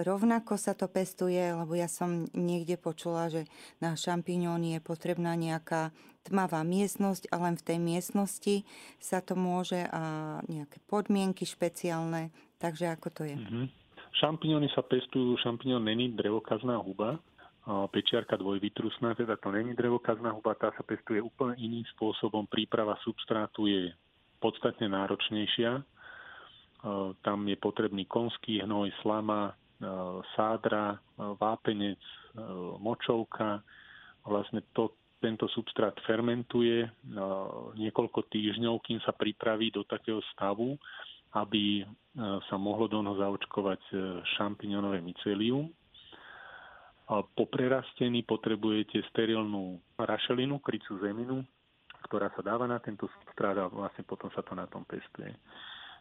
rovnako 0.05 0.61
sa 0.61 0.77
to 0.77 0.85
pestuje, 0.89 1.41
lebo 1.41 1.73
ja 1.73 1.89
som 1.89 2.29
niekde 2.37 2.77
počula, 2.77 3.33
že 3.33 3.49
na 3.81 3.97
šampiňóny 3.97 4.77
je 4.77 4.81
potrebná 4.85 5.33
nejaká 5.33 5.97
tmavá 6.29 6.61
miestnosť 6.67 7.31
a 7.33 7.41
len 7.41 7.55
v 7.57 7.67
tej 7.67 7.79
miestnosti 7.81 8.57
sa 9.01 9.25
to 9.25 9.33
môže 9.39 9.79
a 9.89 10.37
nejaké 10.51 10.83
podmienky 10.85 11.49
špeciálne. 11.49 12.35
Takže 12.61 12.93
ako 12.93 13.09
to 13.13 13.23
je? 13.25 13.37
Mm-hmm. 13.39 13.67
Šampiňóny 14.17 14.69
sa 14.73 14.81
pestujú, 14.85 15.37
šampiňón 15.45 15.85
není 15.85 16.13
drevokazná 16.17 16.81
huba, 16.81 17.21
pečiarka 17.93 18.39
dvojvytrusná, 18.39 19.13
teda 19.19 19.37
to 19.43 19.51
není 19.51 19.75
drevokazná 19.75 20.33
huba, 20.33 20.55
tá 20.55 20.71
sa 20.73 20.87
pestuje 20.87 21.19
úplne 21.19 21.59
iným 21.59 21.85
spôsobom. 21.97 22.47
Príprava 22.47 22.97
substrátu 23.03 23.67
je 23.67 23.93
podstatne 24.39 24.87
náročnejšia. 24.87 25.83
Tam 27.27 27.39
je 27.51 27.59
potrebný 27.59 28.07
konský 28.07 28.63
hnoj, 28.63 28.95
slama, 29.03 29.51
sádra, 30.39 30.95
vápenec, 31.19 31.99
močovka. 32.79 33.59
Vlastne 34.23 34.63
to, 34.71 34.95
tento 35.19 35.51
substrát 35.51 35.99
fermentuje 36.07 36.87
niekoľko 37.75 38.31
týždňov, 38.31 38.79
kým 38.87 39.03
sa 39.03 39.11
pripraví 39.11 39.75
do 39.75 39.83
takého 39.83 40.23
stavu, 40.31 40.79
aby 41.35 41.83
sa 42.47 42.57
mohlo 42.57 42.87
do 42.87 43.03
noho 43.03 43.19
zaočkovať 43.19 43.83
šampiňonové 44.39 45.03
mycelium. 45.03 45.67
Po 47.11 47.45
prerastení 47.51 48.23
potrebujete 48.23 49.03
sterilnú 49.11 49.79
rašelinu, 49.99 50.63
krycú 50.63 50.99
zeminu, 51.03 51.43
ktorá 52.07 52.31
sa 52.35 52.43
dáva 52.47 52.71
na 52.71 52.79
tento 52.79 53.11
substrát 53.11 53.59
a 53.59 53.67
vlastne 53.67 54.07
potom 54.07 54.31
sa 54.31 54.43
to 54.47 54.55
na 54.55 54.71
tom 54.71 54.87
pestuje. 54.87 55.35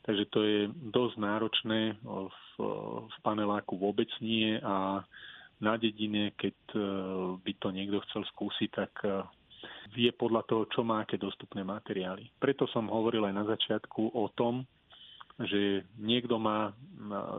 Takže 0.05 0.25
to 0.29 0.39
je 0.45 0.59
dosť 0.93 1.15
náročné, 1.17 1.97
v, 2.05 2.29
v 3.09 3.17
paneláku 3.25 3.73
vôbec 3.73 4.07
nie 4.21 4.53
a 4.61 5.01
na 5.57 5.73
dedine, 5.81 6.29
keď 6.37 6.53
by 7.41 7.51
to 7.57 7.73
niekto 7.73 7.97
chcel 8.05 8.21
skúsiť, 8.29 8.69
tak 8.69 8.91
vie 9.97 10.13
podľa 10.13 10.45
toho, 10.45 10.63
čo 10.69 10.85
má 10.85 11.01
aké 11.01 11.17
dostupné 11.17 11.65
materiály. 11.65 12.29
Preto 12.37 12.69
som 12.69 12.85
hovoril 12.91 13.25
aj 13.25 13.33
na 13.33 13.45
začiatku 13.49 14.13
o 14.13 14.29
tom, 14.35 14.61
že 15.41 15.83
niekto 15.99 16.37
má 16.37 16.71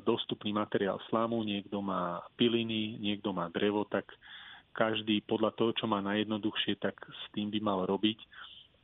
dostupný 0.05 0.53
materiál 0.53 1.01
slamu, 1.09 1.41
niekto 1.47 1.81
má 1.81 2.21
piliny, 2.35 2.99
niekto 2.99 3.31
má 3.31 3.47
drevo, 3.49 3.87
tak 3.89 4.11
každý 4.77 5.25
podľa 5.25 5.57
toho, 5.57 5.71
čo 5.73 5.87
má 5.89 6.05
najjednoduchšie, 6.05 6.77
tak 6.77 6.99
s 6.99 7.25
tým 7.33 7.49
by 7.49 7.61
mal 7.65 7.89
robiť, 7.89 8.19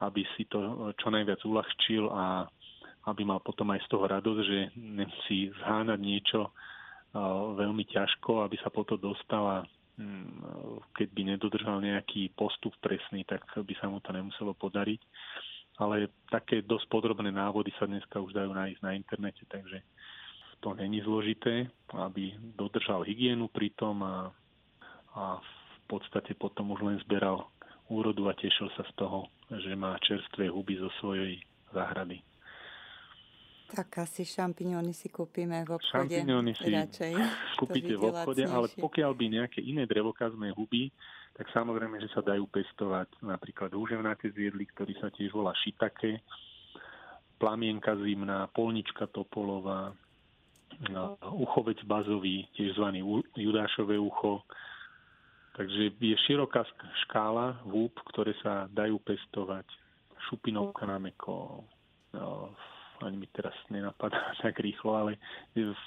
aby 0.00 0.24
si 0.36 0.48
to 0.48 0.92
čo 0.96 1.12
najviac 1.12 1.44
uľahčil 1.44 2.08
a 2.08 2.48
aby 3.06 3.22
mal 3.26 3.42
potom 3.42 3.70
aj 3.74 3.82
z 3.84 3.88
toho 3.90 4.04
radosť, 4.06 4.42
že 4.46 4.58
nemusí 4.78 5.50
zháňať 5.62 6.00
niečo 6.00 6.54
veľmi 7.58 7.84
ťažko, 7.90 8.46
aby 8.46 8.56
sa 8.62 8.72
potom 8.72 8.96
dostala 8.96 9.66
Mm, 10.00 10.40
keď 10.96 11.08
by 11.12 11.22
nedodržal 11.36 11.76
nejaký 11.84 12.32
postup 12.32 12.72
presný, 12.80 13.28
tak 13.28 13.44
by 13.52 13.74
sa 13.76 13.92
mu 13.92 14.00
to 14.00 14.08
nemuselo 14.08 14.56
podariť. 14.56 15.00
Ale 15.80 16.08
také 16.32 16.64
dosť 16.64 16.88
podrobné 16.88 17.28
návody 17.28 17.72
sa 17.76 17.84
dneska 17.84 18.20
už 18.20 18.32
dajú 18.32 18.52
nájsť 18.56 18.80
na 18.80 18.96
internete, 18.96 19.44
takže 19.48 19.84
to 20.64 20.72
není 20.76 21.00
zložité, 21.04 21.68
aby 21.92 22.32
dodržal 22.56 23.04
hygienu 23.04 23.48
pri 23.48 23.72
tom 23.76 24.00
a, 24.04 24.30
a 25.16 25.24
v 25.42 25.80
podstate 25.88 26.32
potom 26.36 26.72
už 26.72 26.80
len 26.86 26.96
zberal 27.04 27.50
úrodu 27.88 28.32
a 28.32 28.36
tešil 28.36 28.72
sa 28.78 28.84
z 28.88 28.92
toho, 28.96 29.28
že 29.52 29.72
má 29.76 29.96
čerstvé 30.00 30.48
huby 30.48 30.80
zo 30.80 30.88
svojej 31.02 31.40
záhrady. 31.72 32.20
Tak 33.72 34.04
asi 34.04 34.28
šampiňóny 34.28 34.92
si 34.92 35.08
kúpime 35.08 35.64
v 35.64 35.80
obchode. 35.80 36.12
Šampiňóny 36.12 36.52
si 36.60 36.68
radšej. 36.68 37.12
kúpite 37.60 37.94
v 37.96 38.04
obchode, 38.04 38.44
ale 38.44 38.68
pokiaľ 38.76 39.12
by 39.16 39.24
nejaké 39.32 39.64
iné 39.64 39.88
drevokazné 39.88 40.52
huby, 40.52 40.92
tak 41.32 41.48
samozrejme, 41.56 41.96
že 41.96 42.12
sa 42.12 42.20
dajú 42.20 42.44
pestovať 42.52 43.24
napríklad 43.24 43.72
húževnaté 43.72 44.28
zviedly, 44.36 44.68
ktorý 44.76 44.92
sa 45.00 45.08
tiež 45.08 45.32
volá 45.32 45.56
šitake, 45.64 46.20
plamienka 47.40 47.96
zimná, 47.96 48.52
polnička 48.52 49.08
topolová, 49.08 49.96
no, 50.92 51.16
uchovec 51.40 51.80
bazový, 51.88 52.44
tiež 52.52 52.76
zvaný 52.76 53.00
judášové 53.40 53.96
ucho. 53.96 54.44
Takže 55.56 55.96
je 55.96 56.16
široká 56.28 56.64
škála 57.08 57.64
húb, 57.64 57.92
ktoré 58.12 58.36
sa 58.44 58.68
dajú 58.68 59.00
pestovať. 59.00 59.64
Šupinovka 60.28 60.84
na 60.84 61.00
meko, 61.00 61.64
no, 62.14 62.52
ani 63.04 63.18
mi 63.18 63.28
teraz 63.30 63.54
nenapadá 63.68 64.32
tak 64.42 64.58
rýchlo, 64.62 64.94
ale 64.94 65.12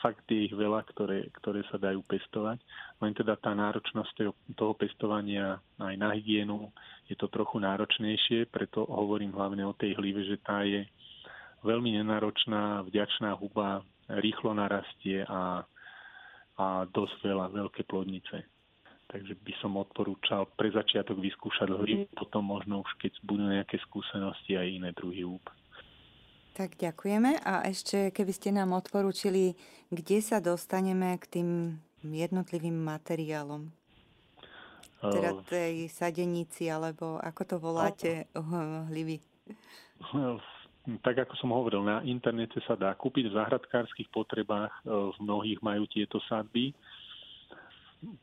fakt 0.04 0.28
je 0.28 0.52
ich 0.52 0.56
veľa, 0.56 0.84
ktoré, 0.92 1.28
ktoré 1.42 1.64
sa 1.72 1.80
dajú 1.80 2.04
pestovať. 2.06 2.60
Len 3.00 3.12
teda 3.16 3.40
tá 3.40 3.56
náročnosť 3.56 4.16
toho 4.56 4.74
pestovania 4.76 5.60
aj 5.80 5.96
na 5.96 6.14
hygienu 6.14 6.72
je 7.06 7.16
to 7.16 7.30
trochu 7.30 7.62
náročnejšie, 7.62 8.50
preto 8.50 8.86
hovorím 8.90 9.34
hlavne 9.38 9.62
o 9.66 9.78
tej 9.78 9.94
hlive, 9.98 10.26
že 10.26 10.42
tá 10.42 10.66
je 10.66 10.86
veľmi 11.62 11.98
nenáročná, 12.02 12.86
vďačná 12.86 13.38
huba, 13.38 13.82
rýchlo 14.10 14.54
narastie 14.54 15.26
a, 15.26 15.66
a 16.58 16.66
dosť 16.90 17.18
veľa, 17.26 17.46
veľké 17.54 17.86
plodnice. 17.90 18.46
Takže 19.06 19.38
by 19.38 19.54
som 19.62 19.78
odporúčal 19.78 20.50
pre 20.58 20.74
začiatok 20.74 21.22
vyskúšať 21.22 21.70
hlivu, 21.70 22.10
potom 22.18 22.42
možno 22.42 22.82
už 22.82 22.92
keď 22.98 23.14
budú 23.22 23.46
nejaké 23.46 23.78
skúsenosti 23.86 24.58
aj 24.58 24.66
iné 24.66 24.90
druhy 24.98 25.22
húb. 25.22 25.46
Tak 26.56 26.80
ďakujeme 26.80 27.44
a 27.44 27.68
ešte 27.68 28.16
keby 28.16 28.32
ste 28.32 28.56
nám 28.56 28.72
odporúčili, 28.72 29.60
kde 29.92 30.24
sa 30.24 30.40
dostaneme 30.40 31.20
k 31.20 31.28
tým 31.28 31.50
jednotlivým 32.00 32.80
materiálom. 32.80 33.68
Teda 35.04 35.36
tej 35.44 35.92
sadenici, 35.92 36.72
alebo 36.72 37.20
ako 37.20 37.42
to 37.44 37.56
voláte, 37.60 38.32
hlivy. 38.88 39.20
Tak 41.04 41.28
ako 41.28 41.34
som 41.36 41.52
hovoril, 41.52 41.84
na 41.84 42.00
internete 42.08 42.64
sa 42.64 42.80
dá 42.80 42.96
kúpiť 42.96 43.28
v 43.28 43.36
záhradkárskych 43.36 44.08
potrebách, 44.16 44.72
v 44.88 45.18
mnohých 45.20 45.60
majú 45.60 45.84
tieto 45.92 46.24
sadby. 46.24 46.72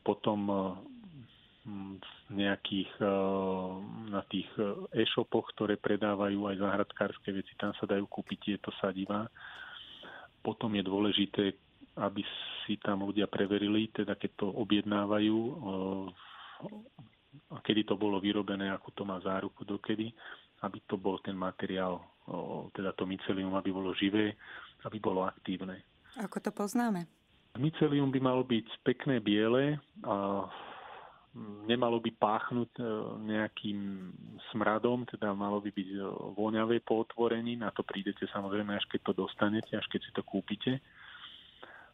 Potom 0.01 0.49
nejakých 2.33 2.91
eh, 2.99 3.11
na 4.11 4.21
tých 4.27 4.49
eh, 4.59 5.03
e-shopoch, 5.03 5.47
ktoré 5.55 5.79
predávajú 5.79 6.51
aj 6.51 6.55
záhradkárske 6.59 7.29
veci, 7.31 7.55
tam 7.55 7.71
sa 7.79 7.87
dajú 7.87 8.03
kúpiť 8.07 8.39
tieto 8.51 8.69
sadivá. 8.83 9.27
Potom 10.43 10.75
je 10.75 10.83
dôležité, 10.83 11.55
aby 12.03 12.19
si 12.63 12.75
tam 12.83 13.07
ľudia 13.07 13.31
preverili, 13.31 13.87
teda 13.95 14.19
keď 14.19 14.31
to 14.43 14.47
objednávajú, 14.51 15.37
eh, 15.39 16.05
kedy 17.63 17.87
to 17.87 17.95
bolo 17.95 18.19
vyrobené, 18.19 18.67
ako 18.75 18.91
to 18.91 19.03
má 19.07 19.23
záruku 19.23 19.63
dokedy, 19.63 20.11
aby 20.63 20.79
to 20.87 20.95
bol 20.95 21.19
ten 21.19 21.35
materiál, 21.35 21.99
teda 22.71 22.95
to 22.95 23.03
mycelium, 23.03 23.51
aby 23.59 23.67
bolo 23.67 23.91
živé, 23.99 24.31
aby 24.87 24.95
bolo 24.95 25.27
aktívne. 25.27 25.83
Ako 26.23 26.39
to 26.39 26.55
poznáme? 26.55 27.03
Mycelium 27.59 28.15
by 28.15 28.19
malo 28.23 28.47
byť 28.47 28.67
pekné 28.87 29.19
biele 29.19 29.75
a 30.07 30.47
nemalo 31.65 31.97
by 31.97 32.11
páchnuť 32.13 32.71
e, 32.77 32.83
nejakým 33.25 33.79
smradom, 34.53 35.09
teda 35.09 35.33
malo 35.33 35.57
by 35.57 35.73
byť 35.73 35.89
e, 35.89 35.99
voňavé 36.37 36.85
po 36.85 37.01
otvorení, 37.01 37.57
na 37.57 37.73
to 37.73 37.81
prídete 37.81 38.29
samozrejme 38.29 38.77
až 38.77 38.85
keď 38.85 39.01
to 39.11 39.13
dostanete, 39.25 39.73
až 39.73 39.85
keď 39.89 40.01
si 40.05 40.11
to 40.13 40.21
kúpite. 40.21 40.77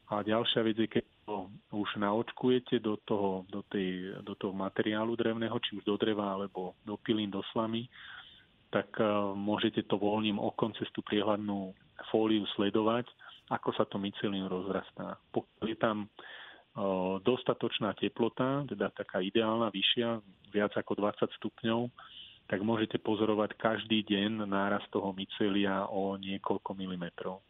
A 0.10 0.26
ďalšia 0.26 0.66
vec 0.66 0.76
je, 0.76 0.90
keď 0.90 1.06
to 1.24 1.54
už 1.72 2.02
naočkujete 2.02 2.82
do 2.82 2.98
toho, 3.06 3.46
do, 3.48 3.62
tej, 3.70 4.20
do 4.26 4.34
toho 4.34 4.52
materiálu 4.52 5.14
drevného, 5.14 5.56
či 5.62 5.78
už 5.78 5.86
do 5.86 5.96
dreva 6.02 6.34
alebo 6.34 6.74
do 6.82 6.98
pilín, 6.98 7.30
do 7.32 7.46
slamy, 7.56 7.88
tak 8.68 8.92
e, 9.00 9.08
môžete 9.40 9.88
to 9.88 9.96
voľným 9.96 10.36
okom 10.36 10.76
cez 10.76 10.92
tú 10.92 11.00
priehľadnú 11.08 11.72
fóliu 12.12 12.44
sledovať, 12.60 13.08
ako 13.56 13.72
sa 13.72 13.88
to 13.88 13.96
mycelium 13.96 14.52
rozrastá. 14.52 15.16
Pokiaľ 15.32 15.66
je 15.72 15.78
tam 15.80 16.12
dostatočná 17.20 17.92
teplota, 18.00 18.64
teda 18.64 18.88
taká 18.96 19.20
ideálna, 19.20 19.68
vyššia, 19.68 20.24
viac 20.54 20.72
ako 20.80 20.96
20 20.96 21.28
stupňov, 21.40 21.92
tak 22.50 22.64
môžete 22.64 22.98
pozorovať 23.04 23.60
každý 23.60 24.02
deň 24.08 24.48
náraz 24.48 24.82
toho 24.90 25.14
mycelia 25.14 25.86
o 25.92 26.18
niekoľko 26.18 26.74
milimetrov. 26.74 27.46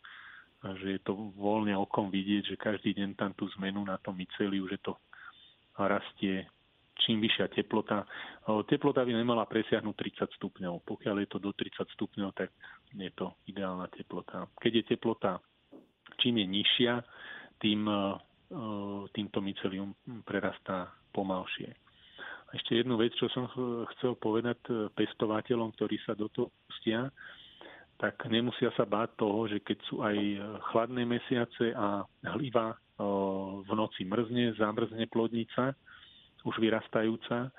Takže 0.59 0.87
je 0.97 1.01
to 1.05 1.15
voľne 1.39 1.71
okom 1.79 2.11
vidieť, 2.11 2.51
že 2.51 2.59
každý 2.59 2.91
deň 2.91 3.15
tam 3.15 3.31
tú 3.31 3.47
zmenu 3.55 3.79
na 3.85 3.95
tom 4.03 4.19
myceliu, 4.19 4.67
že 4.67 4.81
to 4.83 4.97
rastie 5.79 6.43
čím 6.99 7.23
vyššia 7.23 7.47
teplota. 7.55 8.03
Teplota 8.67 9.07
by 9.07 9.15
nemala 9.15 9.47
presiahnuť 9.47 9.95
30 10.27 10.35
stupňov. 10.35 10.83
Pokiaľ 10.83 11.15
je 11.23 11.29
to 11.31 11.39
do 11.39 11.55
30 11.55 11.87
stupňov, 11.95 12.35
tak 12.35 12.51
je 12.91 13.07
to 13.15 13.39
ideálna 13.47 13.87
teplota. 13.87 14.51
Keď 14.59 14.71
je 14.73 14.83
teplota 14.83 15.39
čím 16.19 16.43
je 16.43 16.47
nižšia, 16.51 16.93
tým 17.63 17.87
týmto 19.13 19.39
mycelium 19.45 19.93
prerastá 20.25 20.89
pomalšie. 21.13 21.69
A 22.49 22.57
ešte 22.57 22.81
jednu 22.81 22.97
vec, 22.97 23.13
čo 23.13 23.29
som 23.29 23.45
chcel 23.93 24.17
povedať 24.17 24.57
e, 24.73 24.89
pestovateľom, 24.97 25.69
ktorí 25.77 26.01
sa 26.01 26.17
do 26.17 26.25
toho 26.33 26.49
pustia, 26.65 27.13
tak 28.01 28.17
nemusia 28.25 28.73
sa 28.73 28.89
báť 28.89 29.21
toho, 29.21 29.45
že 29.45 29.61
keď 29.61 29.77
sú 29.85 30.01
aj 30.01 30.17
chladné 30.71 31.03
mesiace 31.05 31.75
a 31.75 32.01
hliva 32.31 32.73
v 33.59 33.71
noci 33.75 34.07
mrzne, 34.07 34.55
zamrzne 34.55 35.03
plodnica, 35.11 35.75
už 36.47 36.55
vyrastajúca, 36.63 37.51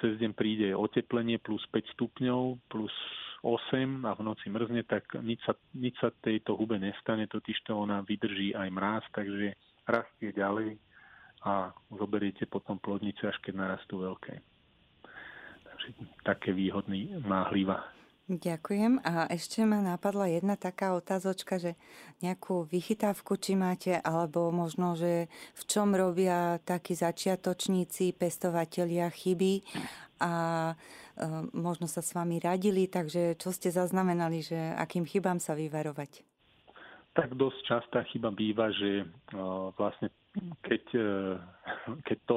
cez 0.00 0.20
deň 0.20 0.32
príde 0.36 0.68
oteplenie 0.76 1.40
plus 1.40 1.64
5 1.72 1.96
stupňov, 1.96 2.60
plus 2.68 2.92
8 3.40 4.04
a 4.04 4.12
v 4.16 4.20
noci 4.20 4.52
mrzne, 4.52 4.84
tak 4.84 5.08
nič 5.24 5.40
sa, 5.48 5.56
nič 5.72 5.96
sa 5.96 6.12
tejto 6.12 6.56
hube 6.60 6.76
nestane, 6.76 7.24
totiž 7.24 7.64
to 7.64 7.72
ona 7.72 8.04
vydrží 8.04 8.52
aj 8.52 8.68
mráz, 8.68 9.04
takže 9.16 9.56
rastie 9.86 10.32
ďalej 10.32 10.76
a 11.44 11.72
zoberiete 11.96 12.44
potom 12.44 12.76
plodnice, 12.76 13.24
až 13.24 13.36
keď 13.40 13.54
narastú 13.56 14.04
veľké. 14.04 14.34
Takže 15.64 15.88
také 16.24 16.52
výhodný 16.52 17.16
má 17.24 17.48
hliva. 17.48 17.80
Ďakujem. 18.30 19.02
A 19.02 19.26
ešte 19.26 19.66
ma 19.66 19.82
napadla 19.82 20.30
jedna 20.30 20.54
taká 20.54 20.94
otázočka, 20.94 21.58
že 21.58 21.74
nejakú 22.22 22.62
vychytávku, 22.62 23.34
či 23.34 23.58
máte, 23.58 23.98
alebo 23.98 24.54
možno, 24.54 24.94
že 24.94 25.26
v 25.58 25.62
čom 25.66 25.98
robia 25.98 26.62
takí 26.62 26.94
začiatočníci, 26.94 28.14
pestovatelia 28.14 29.10
chyby 29.10 29.66
a 30.22 30.32
e, 30.70 30.74
možno 31.58 31.90
sa 31.90 32.06
s 32.06 32.14
vami 32.14 32.38
radili, 32.38 32.86
takže 32.86 33.34
čo 33.34 33.50
ste 33.50 33.74
zaznamenali, 33.74 34.46
že 34.46 34.78
akým 34.78 35.02
chybám 35.02 35.42
sa 35.42 35.58
vyvarovať? 35.58 36.29
Tak 37.10 37.34
dosť 37.34 37.60
častá 37.66 37.98
chyba 38.06 38.30
býva, 38.30 38.70
že 38.70 39.06
vlastne 39.74 40.14
keď, 40.62 40.84
e, 40.94 41.10
keď, 42.06 42.18
to, 42.26 42.36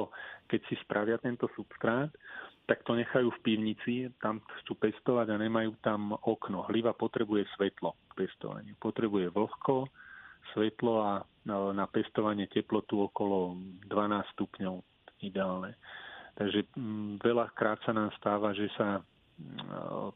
keď 0.50 0.60
si 0.66 0.74
spravia 0.82 1.16
tento 1.22 1.46
substrát, 1.54 2.10
tak 2.64 2.80
to 2.88 2.96
nechajú 2.96 3.28
v 3.28 3.42
pivnici, 3.44 4.08
tam 4.24 4.40
chcú 4.64 4.80
pestovať 4.80 5.36
a 5.36 5.36
nemajú 5.36 5.76
tam 5.84 6.16
okno. 6.16 6.64
Hliva 6.72 6.96
potrebuje 6.96 7.44
svetlo 7.54 7.92
k 8.08 8.24
pestovaniu. 8.24 8.72
Potrebuje 8.80 9.28
vlhko, 9.36 9.84
svetlo 10.56 10.94
a 11.04 11.12
na 11.76 11.86
pestovanie 11.92 12.48
teplotu 12.48 13.04
okolo 13.04 13.60
12 13.84 14.32
stupňov 14.32 14.80
ideálne. 15.20 15.76
Takže 16.40 16.72
mm, 16.72 17.20
veľakrát 17.20 17.84
sa 17.84 17.92
nám 17.92 18.08
stáva, 18.16 18.56
že 18.56 18.72
sa 18.80 19.04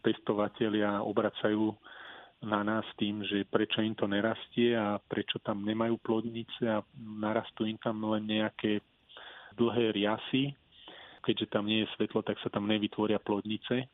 pestovatelia 0.01 1.03
obracajú 1.03 1.75
na 2.39 2.63
nás 2.63 2.87
tým, 2.95 3.27
že 3.27 3.43
prečo 3.51 3.83
im 3.83 3.99
to 3.99 4.07
nerastie 4.07 4.79
a 4.79 5.03
prečo 5.03 5.43
tam 5.43 5.67
nemajú 5.67 5.99
plodnice 5.99 6.63
a 6.71 6.79
narastú 6.99 7.67
im 7.67 7.79
tam 7.83 7.99
len 8.15 8.31
nejaké 8.31 8.79
dlhé 9.59 9.91
riasy, 9.99 10.55
keďže 11.27 11.51
tam 11.51 11.67
nie 11.67 11.83
je 11.83 11.93
svetlo, 11.99 12.23
tak 12.23 12.39
sa 12.39 12.49
tam 12.49 12.71
nevytvoria 12.71 13.19
plodnice, 13.19 13.91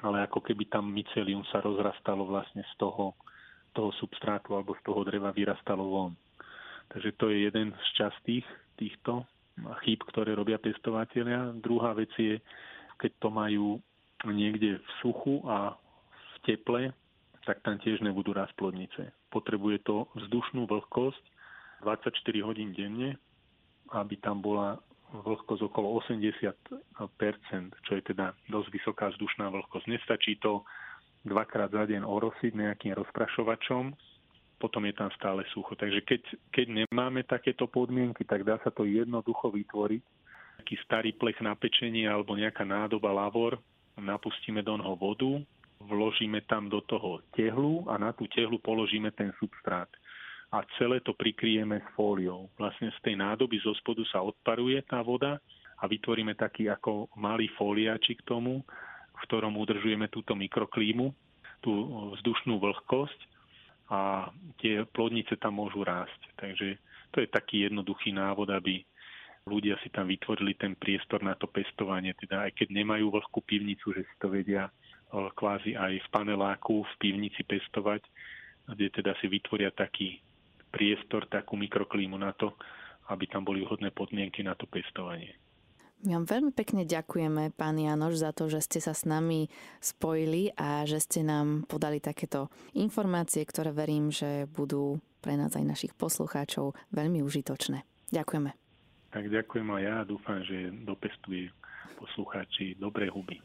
ale 0.00 0.16
ako 0.30 0.46
keby 0.46 0.70
tam 0.70 0.94
mycelium 0.94 1.42
sa 1.50 1.58
rozrastalo 1.58 2.22
vlastne 2.22 2.62
z 2.62 2.74
toho, 2.78 3.18
toho 3.74 3.90
substrátu 3.98 4.54
alebo 4.54 4.78
z 4.78 4.82
toho 4.86 5.02
dreva 5.02 5.34
vyrastalo 5.34 5.82
von. 5.82 6.14
Takže 6.90 7.10
to 7.18 7.34
je 7.34 7.50
jeden 7.50 7.74
z 7.74 7.88
častých 7.98 8.46
týchto 8.78 9.26
chýb, 9.84 10.00
ktoré 10.06 10.38
robia 10.38 10.56
pestovateľia. 10.62 11.54
Druhá 11.58 11.92
vec 11.98 12.10
je, 12.14 12.38
keď 12.96 13.12
to 13.18 13.28
majú 13.28 13.66
niekde 14.26 14.78
v 14.78 14.88
suchu 15.02 15.42
a 15.46 15.74
v 16.10 16.36
teple, 16.46 16.82
tak 17.44 17.64
tam 17.64 17.80
tiež 17.80 18.04
nebudú 18.04 18.36
rásť 18.36 18.52
plodnice. 18.56 19.12
Potrebuje 19.32 19.84
to 19.86 20.08
vzdušnú 20.16 20.68
vlhkosť 20.68 21.24
24 21.82 22.46
hodín 22.46 22.76
denne, 22.76 23.16
aby 23.96 24.20
tam 24.20 24.44
bola 24.44 24.76
vlhkosť 25.10 25.62
okolo 25.66 25.98
80% 26.06 26.54
čo 27.82 27.92
je 27.98 28.02
teda 28.04 28.30
dosť 28.46 28.68
vysoká 28.70 29.10
vzdušná 29.10 29.50
vlhkosť. 29.50 29.86
Nestačí 29.90 30.38
to 30.38 30.62
dvakrát 31.26 31.72
za 31.74 31.84
deň 31.88 32.06
orosiť 32.06 32.52
nejakým 32.54 32.92
rozprašovačom, 32.94 33.92
potom 34.60 34.84
je 34.86 34.94
tam 34.94 35.08
stále 35.16 35.42
sucho. 35.50 35.72
Takže 35.74 36.04
keď, 36.04 36.22
keď 36.52 36.66
nemáme 36.84 37.24
takéto 37.24 37.64
podmienky, 37.66 38.28
tak 38.28 38.44
dá 38.44 38.60
sa 38.60 38.68
to 38.70 38.84
jednoducho 38.84 39.48
vytvoriť. 39.50 40.02
Taký 40.60 40.76
starý 40.84 41.10
plech 41.16 41.40
na 41.40 41.56
pečenie 41.56 42.04
alebo 42.04 42.36
nejaká 42.36 42.68
nádoba 42.68 43.08
lavor, 43.08 43.56
napustíme 43.96 44.60
do 44.60 44.76
noho 44.76 44.94
vodu, 44.94 45.40
vložíme 45.80 46.44
tam 46.44 46.68
do 46.68 46.84
toho 46.84 47.24
tehlu 47.32 47.88
a 47.88 47.96
na 47.96 48.12
tú 48.12 48.28
tehlu 48.28 48.60
položíme 48.60 49.10
ten 49.16 49.32
substrát 49.40 49.88
a 50.50 50.66
celé 50.76 51.00
to 51.00 51.14
prikryjeme 51.14 51.78
s 51.78 51.88
fóliou. 51.94 52.50
Vlastne 52.58 52.90
z 52.90 52.98
tej 53.06 53.14
nádoby 53.16 53.62
zo 53.62 53.70
spodu 53.78 54.02
sa 54.10 54.20
odparuje 54.20 54.82
tá 54.82 54.98
voda 55.00 55.38
a 55.78 55.84
vytvoríme 55.86 56.34
taký 56.34 56.66
ako 56.68 57.08
malý 57.16 57.48
fóliačik 57.54 58.20
k 58.20 58.28
tomu, 58.28 58.66
v 59.14 59.20
ktorom 59.30 59.54
udržujeme 59.56 60.10
túto 60.10 60.34
mikroklímu, 60.34 61.14
tú 61.62 61.72
vzdušnú 62.18 62.58
vlhkosť 62.58 63.20
a 63.94 64.30
tie 64.58 64.82
plodnice 64.90 65.38
tam 65.38 65.62
môžu 65.62 65.86
rásť. 65.86 66.18
Takže 66.34 66.76
to 67.14 67.22
je 67.22 67.28
taký 67.30 67.70
jednoduchý 67.70 68.10
návod, 68.10 68.50
aby 68.50 68.82
ľudia 69.46 69.78
si 69.82 69.88
tam 69.90 70.10
vytvorili 70.10 70.58
ten 70.58 70.74
priestor 70.74 71.22
na 71.22 71.38
to 71.38 71.46
pestovanie, 71.46 72.12
teda 72.18 72.50
aj 72.50 72.58
keď 72.58 72.68
nemajú 72.74 73.08
vlhkú 73.08 73.38
pivnicu, 73.46 73.94
že 73.94 74.02
si 74.02 74.14
to 74.18 74.28
vedia 74.28 74.66
kvázi 75.10 75.74
aj 75.74 76.00
v 76.00 76.08
paneláku 76.14 76.86
v 76.86 76.92
pivnici 77.02 77.42
pestovať, 77.42 78.02
kde 78.70 78.86
teda 78.94 79.12
si 79.18 79.26
vytvoria 79.26 79.74
taký 79.74 80.22
priestor, 80.70 81.26
takú 81.26 81.58
mikroklímu 81.58 82.14
na 82.14 82.30
to, 82.32 82.54
aby 83.10 83.26
tam 83.26 83.42
boli 83.42 83.66
vhodné 83.66 83.90
podmienky 83.90 84.46
na 84.46 84.54
to 84.54 84.70
pestovanie. 84.70 85.34
My 86.00 86.16
vám 86.16 86.32
veľmi 86.32 86.52
pekne 86.56 86.88
ďakujeme, 86.88 87.52
pán 87.52 87.76
Janoš, 87.76 88.24
za 88.24 88.32
to, 88.32 88.48
že 88.48 88.64
ste 88.64 88.80
sa 88.80 88.96
s 88.96 89.04
nami 89.04 89.52
spojili 89.84 90.48
a 90.56 90.88
že 90.88 90.96
ste 90.96 91.20
nám 91.20 91.68
podali 91.68 92.00
takéto 92.00 92.48
informácie, 92.72 93.44
ktoré 93.44 93.68
verím, 93.68 94.08
že 94.08 94.48
budú 94.48 94.96
pre 95.20 95.36
nás 95.36 95.52
aj 95.52 95.64
našich 95.68 95.92
poslucháčov 95.92 96.72
veľmi 96.96 97.20
užitočné. 97.20 97.84
Ďakujeme. 98.16 98.50
Tak 99.12 99.28
ďakujem 99.28 99.68
aj 99.68 99.82
ja 99.84 99.94
a 100.00 100.08
dúfam, 100.08 100.40
že 100.40 100.72
dopestuje 100.88 101.52
poslucháči 102.00 102.80
dobré 102.80 103.12
huby. 103.12 103.44